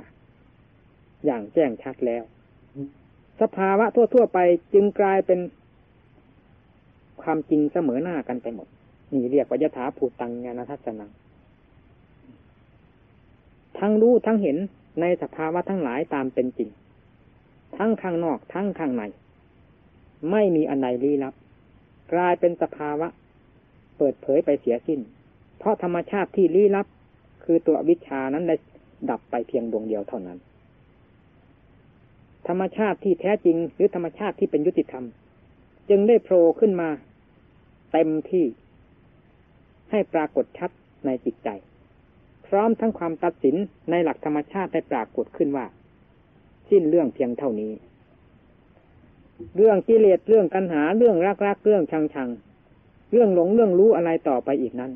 [1.25, 2.23] อย่างแจ้งชัดแล้ว
[3.41, 4.39] สภาวะทั่ว ๆ ไป
[4.73, 5.39] จึงกลายเป็น
[7.21, 8.67] ความจริงเสมอหน้ากันไปหมด
[9.13, 11.11] นี่เรียกว่ายถาภูตังญาณทัศนัง
[13.79, 14.57] ทั้งรู้ทั้งเห็น
[15.01, 16.69] ในสภาวะทั้งหลายตามเป็นจริง
[17.77, 19.03] ทั้งข้างนอกทั้งข้างใน
[20.31, 21.33] ไม่มีอันใดลี้ลับ
[22.13, 23.07] กลายเป็นสภาวะ
[23.97, 24.99] เปิดเผยไปเสียสิ้น
[25.57, 26.87] เพราะธรรมชาติที่ลี้ลับ
[27.43, 28.55] คือตัววิชานั้นได้
[29.09, 30.37] ดับไปเพียงดวงเดียวเท่านั้น
[32.47, 35.05] ธรรมชาติที่แท้จริง หรือธรรมชาติที่เป็นยุติธรรม
[35.89, 36.89] จึงได้โผล่ขึ้นมา
[37.91, 38.45] เต็มที่
[39.91, 40.71] ให้ปรากฏชัด
[41.05, 41.49] ในจิตใจ
[42.47, 43.55] พร้อมทั้งความตัดสิน
[43.91, 45.65] ในหลักธรรมชาติได้ปรากฏขึ้นว่า
[46.69, 47.71] สิ้นเรื่องเพียงเท่านี้
[49.55, 52.29] เรื่องกิเลสเรื่องกัญหาเรื่องรักรักเรื่องชังชัง
[53.11, 54.91] เรื่องหลงเรื่องรู้อะไรต่อไปอีกนั้น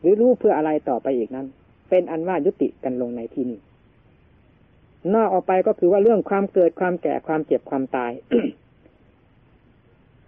[0.00, 1.46] หรือรู้เพื่ออะไรต่อไปอีกนั้น
[1.90, 3.58] เป็นอันว่ายุติกันลงในที่นี้
[5.14, 8.12] นอกออกไปก็คือว่าเรื่องความเกิดความแก่ความเจ็บความตาย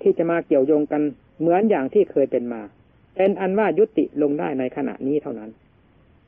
[0.02, 1.02] ที่จะมาเกี่ยวโยงกัน
[1.40, 2.62] เหมือนอย่างที่เคยเป็นมา
[3.16, 5.50] เป็นอันว่ายุติลงได้ในขณะนี้เท่านั้น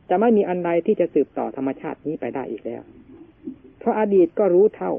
[0.08, 2.82] จะไม่มีอันใดที่จะสืบต่อธรรมชาตินี้ไปได้อีกแล้ว
[3.78, 4.92] เพราะอดีตก็รู้เท่า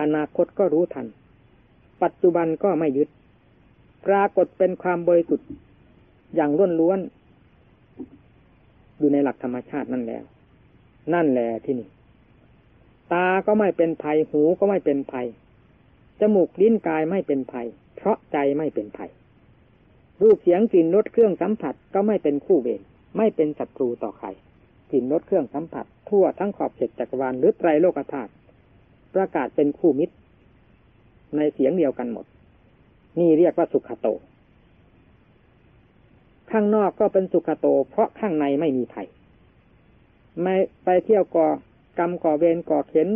[0.00, 1.06] อนาคตก็รู้ทัน
[2.02, 3.08] ปัจจุบันก็ไม่ยึด
[4.06, 5.48] ปรากฏเป็นความบริสุทธิ์
[6.34, 7.00] อย่างล้วนล้วน
[8.98, 10.24] อยู่ในหลักธรรมชาตินั่นแล้ว
[11.14, 11.88] นั่นแหละที่นี่
[13.12, 15.26] ตาก็ไม่เป็นภัย หูก็ไม่เป็นภัย
[16.20, 19.10] จมูกลิ้นกายไม่เป็นภัย เพราะใจไม่เป็นภัย
[20.22, 22.82] รูปเสียงกลิ่นรสเครื่องสัมผัสก็ไม่เป็นคู่เวร
[23.16, 24.28] ไม่เป็นศัตรูต่อใคร
[24.90, 28.30] กลิ่นรสเครื่องสัมผัส ทั่วทั้งขอบเขตจักรวาลหรือไตรโลกธาตุ
[29.14, 30.14] ประกาศเป็นคู่มิตร
[31.36, 32.26] ในเสียงเดียวกันหมด
[33.18, 34.06] นี่เรียกว่าสุขโต
[36.50, 39.06] ข้างนอกก็เป็นสุขโต เพราะข้างในไม่มีภัย
[40.42, 41.48] ไม่ไปเที่ยวก่อ
[41.98, 43.08] กรรมก่อเวรก่อเข็น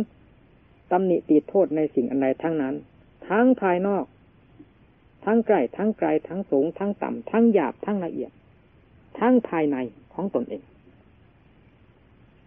[0.91, 2.75] ตำหนิตีโทษในสิ่งอันใดทั้งนั้น
[3.29, 4.05] ทั้งภายนอก
[5.25, 8.31] ทั้งใกล้ทั้งไกลทั้งสูง ทั้งต่ำทั้งหยาบทั้งละเอียด
[9.19, 9.77] ทั้งภายใน
[10.13, 10.63] ของตนเอง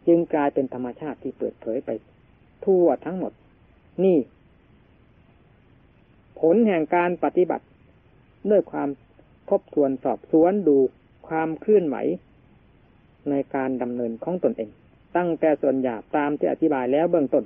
[0.07, 1.91] จึงกลายเป็นธรรมชาติที่เปิดเผยไป
[2.65, 3.33] ทั่วทั้งหมด
[4.05, 4.19] นี่
[6.41, 7.65] ผลแห่งการปฏิบัติ
[8.51, 8.89] ด้วยความ
[9.51, 10.77] ทบทวนสอบสวนดู
[11.29, 11.97] ความเคลื่อนไหว
[13.31, 14.71] ในการดำเนินของตนเอง
[15.17, 17.45] ตั้งแต่ส่วนหยาบตามที่อธิบายแล้วเบื้องต้น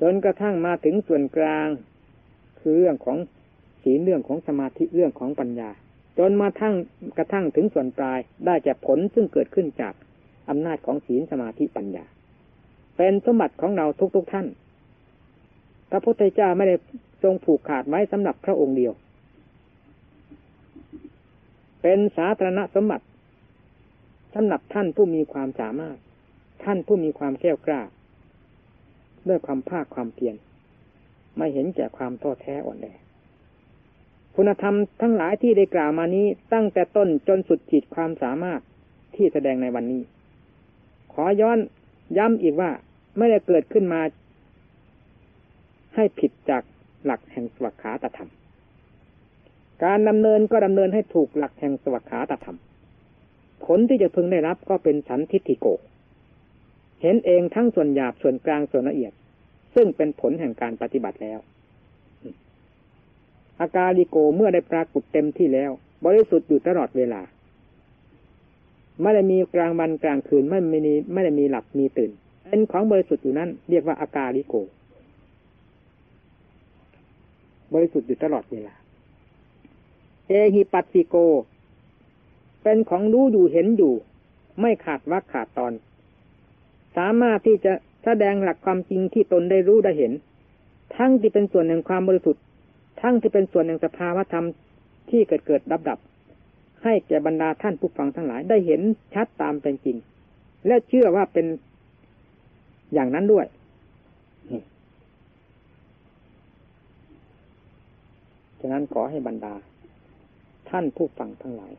[0.00, 1.68] จนกระทั่งมาถึงส่วนกลาง
[2.60, 3.16] คือเรื่องของ
[3.82, 5.70] ศีลเรื่องของสมาธิเรื่องของปัญญา
[6.18, 6.74] จนมาทั้ง
[7.18, 9.94] กระทั่งถึงส่วนปลายได้แก่ผลซึ่งเกิดขึ้นจาก
[10.48, 12.04] อำนาจของศีลสมาธิปัญญา
[12.96, 13.86] เป็นสมบัติของเรา
[14.16, 14.46] ทุกๆทท่าน
[15.90, 16.76] พระพุทธเจ้าไม่ได้
[17.22, 18.92] ทรงผูกขาดไว้สำหรับพระองค์เดียว
[21.82, 23.04] เป็นสาธารณสมบัติ
[24.40, 25.96] สำหรับท่านผู้มีความสามารถ
[26.64, 27.80] ท่านผู้มีความแก้วกล้า
[29.28, 30.36] ด้วยความภาคความเพียร
[31.36, 32.86] ไม่เห็นแก่ความท้อแท้อ่อนแอ
[34.36, 38.60] คุณธรรมทั้งหลายที่ได้กล่าวมานี้ตั้งแต่ต้นจนสุดขีดความสามารถ
[39.14, 40.02] ที่แสดงในวันนี้
[41.12, 41.58] ขอย้อน
[42.18, 42.70] ย้ำอีกว่า
[43.18, 44.00] ไม่ได้เกิดขึ้นมา
[45.94, 46.62] ให้ผิดจาก
[47.04, 48.30] หลักแห่งสวัขาตธรรม
[49.84, 52.58] การดำเนินก็ดำเนินให้ถูกหลักแห่งสวัขาตธรรม
[53.64, 55.66] ผลที่จะพึงได้รับก็เป็นสันทิฏฐิโก
[57.02, 59.12] เห็นเองทั้งส่วนหยาบส่วนกลางส่วนละเอียด
[59.74, 61.38] ซึ่งเป็นผลแห่งการปฏิบัติแล้ว
[63.60, 65.70] อาการลิโกเมื่อได้ปรากฏเต็มที่แล้ว
[66.06, 67.20] บริสุทธิ์อยู่ตลอดเวลา
[69.02, 72.10] ไม่ได้มีกลางวันกลางคืนไม่มีไม่ได้มีหลับมีตื่น
[72.48, 74.54] เป็นของบริสุทธิ์อยู่นั้น เรียกว่าอาการลิโก
[77.74, 78.74] บริสุทธิ์อยู่ตลอดเวลา
[80.28, 81.16] เอหิปัสสิโก
[82.68, 83.94] เป็นของรู้อยู่เห็นอยู่
[84.60, 85.72] ไม่ขาดวักขาดตอน
[86.96, 87.72] สามารถที่จะ
[88.04, 90.12] แสดงหลักความจริงที่ตนได้รู้ได้เห็น
[90.96, 92.42] ทั้งที่เป็นส่วนแห่งความบริสุทธิ์
[93.00, 94.46] ทั้งที่เป็นส่วนแห่งสภาวธรรม
[95.10, 95.98] ที่เกิดเกิดดับดับ
[96.82, 98.80] ให้แก่บรรดาท่านผู้ฟังทั้งหลายได้เห็น
[99.14, 99.96] ชัดตามเป็นจริง
[100.66, 101.46] และเชื่อว่าเป็น
[102.94, 103.46] อย่างนั้นด้วย
[108.60, 109.54] ฉะนั้นขอให้บรรดา
[110.70, 111.74] ท่านผู้ฟังทั้งหลาย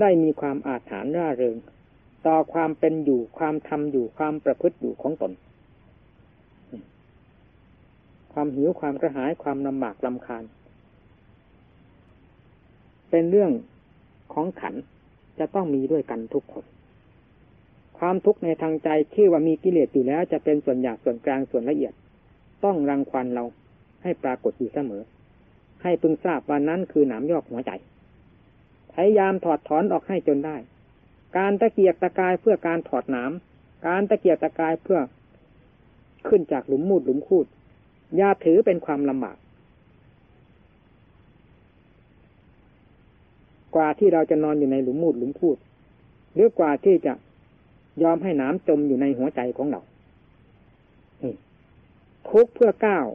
[0.00, 1.56] ได้มีความอาถรรพ์ร่าเริง
[2.26, 5.32] ต่อความเป็นอยู่ความทำอยู่ความประพฤติอยู่ของตน
[8.32, 10.44] ความหิวความกระหายความลำบากลำคาญ
[13.10, 13.50] เป็นเรื่อง
[14.32, 14.74] ของขัน
[15.38, 16.64] จะต้องมีด้วยกันทุกคน
[17.98, 21.92] ความทุกข์ในทางใจที่อว่ามีกิเลสอยู่แล้ว จะเป็นส่วนหยาบส่วนกลางส่วนละเอียด
[22.64, 23.44] ต้องรังควันเรา
[24.02, 25.02] ให้ปรากฏอยู่เสมอ
[25.82, 27.70] ให้พึงทราบว่านั้นคือหนามยอกหัวใจ
[29.06, 30.56] ยายามถอดถอนออกให้จนได้
[31.36, 33.30] การตะเกียกตะกายเพื่อการถอดหนาม
[33.86, 34.98] การตะเกียกตะกายเพื่อ
[36.28, 37.46] ขึ้นจากหลุมมูดหลุมคูด
[38.20, 39.36] ยาถือเป็นความลำบาก
[43.74, 45.58] กว่าที่เราจะนอนอยู่ในหลุมมูดหลุมคูด
[46.34, 47.12] หรือกว่าที่จะ
[48.02, 49.80] ยอมให้น้ำจมอยู่ในหัวใจของเรา
[52.30, 53.06] ทุกเพื่อก้าว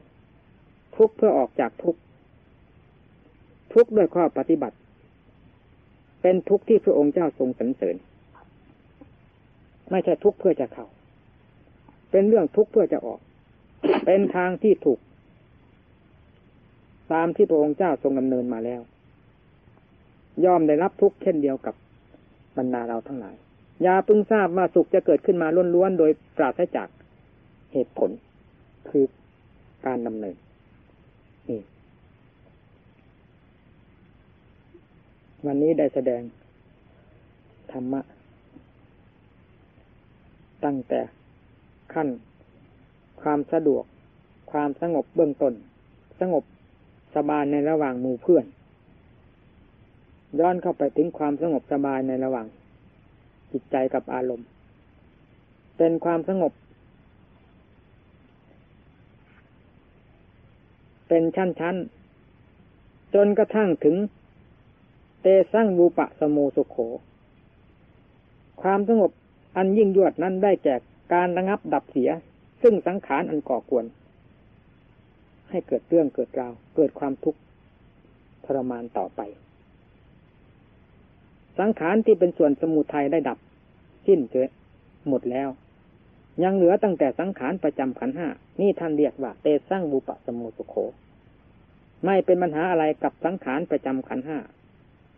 [0.97, 1.95] ทุกเพื่อออกจากทุก
[3.73, 4.75] ทุกด้วยข้อปฏิบัติ
[6.23, 7.95] เป็นทุกข์ที่พระองค์เจ้าทรงสรรเสริญ
[9.89, 10.85] ไม่ใช่ทุกข์เพื่อจะเข้า
[12.11, 13.19] เป็นเรื่องทุกข์เพื่อจะออก
[14.05, 14.99] เป็นทางที่ถูก
[17.13, 18.81] ตามที่พระองค์เจ้าทรงดำเนินมาแล้ว
[20.45, 21.75] ย่อมได้รับทุกข์เช่นเดียวกับ
[22.57, 23.35] บรรดาเราทั้งหลาย
[23.83, 26.87] อย่าพึงทราบว่าสุขจะเกิดขึ้นมาล้วนๆโดยปราศจาก
[27.73, 28.09] เหตุผล
[28.89, 29.05] คือ
[29.85, 30.35] การดำเนิน
[35.47, 36.21] วันนี้ได้แสดง
[37.71, 38.01] ธรรมะ
[40.65, 41.01] ตั้งแต่
[41.93, 42.07] ขั้น
[43.21, 43.83] ความสะดวก
[44.51, 45.53] ความสงบเบื้องต้น
[46.19, 46.43] สงบ
[47.15, 48.45] สบายในระหว่างหมู่เพื่อน
[50.39, 52.47] ย้อนเข้าไปถึงความสงบสบายในระหว่าง
[53.51, 54.47] จิตใจกับอารมณ์
[55.77, 56.51] เป็นความสงบ
[61.07, 63.95] เป็นชั้นๆ จนกระทั่งถึง
[65.23, 66.77] เตสร้างบูปะสโมสุโข
[68.61, 69.11] ความสงบ
[69.55, 70.81] อันยิ่งยวดนั้นได้แจก
[71.13, 72.09] การระงับดับเสีย
[72.61, 73.85] ซึ่งสังขารอันก่อกวน
[75.49, 77.39] ให้เกิดเรื่องเกิดราว เกิดความทุกข์
[78.45, 79.21] ทรมานต่อไป
[81.59, 83.37] สังขารที่เป็นส่วนสมุทัยได้ดับ
[84.07, 84.35] สิ้นเจ
[85.07, 85.49] หมดแล้ว
[86.43, 88.27] ยังเหลือตั้งแต่สังขารประจำขันห้า
[88.61, 90.75] นี่ท่านเรียกว่าเตสร้างบุปะสมุสุโข
[92.05, 94.37] ไม่เป็นปัญหาอะไรกับสังขารประจำขันห้า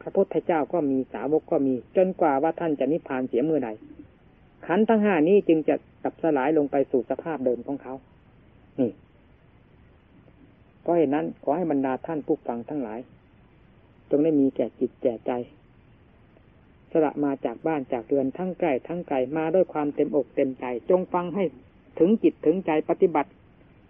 [0.06, 3.70] ระพุทธเจ้าก็มีสาวกก็มี จนกว่าว่าท่านจะนิพพานเสียเมื่อใด
[4.66, 7.94] ขันทั้งห้านี้จึงจะกลับสลายลงไปสู่สภาพเดิมของเขา
[8.80, 8.92] นี่
[10.82, 13.00] เพราะเหตุนั้นขอให้บรรดาท่านผู้ฟังทั้งหลาย
[14.10, 15.32] จงได้มีแก่จิตแก่ใจ
[16.92, 21.44] สละมาจากบ้านจากเรือนทั้งไกลทั้งไกลมาด้วยความเต็มอกเต็มใจ จงฟังให้
[22.00, 23.30] ถึงจิตถึงใจปฏิบัติ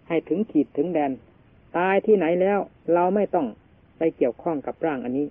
[0.07, 1.11] ให้ถึงขีดถึงแดน
[1.77, 2.59] ตายที่ไหนแล้ว
[2.93, 3.47] เราไม่ต้อง
[3.97, 5.27] ไปเกี่ยวข้องกับร่างอันนี้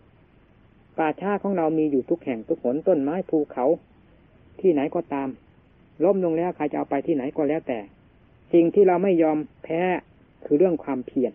[0.98, 3.66] ป่าชาของเรามีอยู่ทุกแห่งทุกหนต้นไม้ภูเขา
[4.60, 5.28] ที่ไหนก็ตาม
[6.04, 7.78] ล้มลงแล้วใครจะเอาไปที่ไหนก็แล้วแต่
[8.52, 9.82] สิ่งที่เราไม่ยอมแพ้
[10.44, 11.32] คือเรื่องความเพียร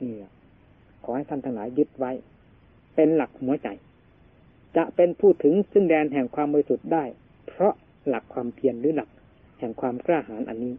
[0.00, 0.12] นี่
[1.04, 2.12] ขอให้ท่านทั้งหลายยึดไว้
[2.94, 3.68] เป็นหลักหัวใจ
[4.76, 7.04] จะเป็นผู้ถึงซึ่งแดนแห่งความบริสุทธิ์ได้
[7.46, 7.74] เพราะ
[8.08, 9.08] หลักความเพียรหรือหลัก
[9.58, 10.74] แห่งความกล้าหาญอันนี้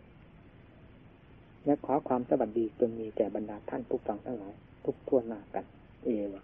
[1.65, 4.53] และขอความสวัสดีจงมีแก่บรรดาท่านผู้ฟังทั้งหลาย
[4.85, 5.65] ทุกทั่วหน้ากัน
[6.03, 6.43] เอวะ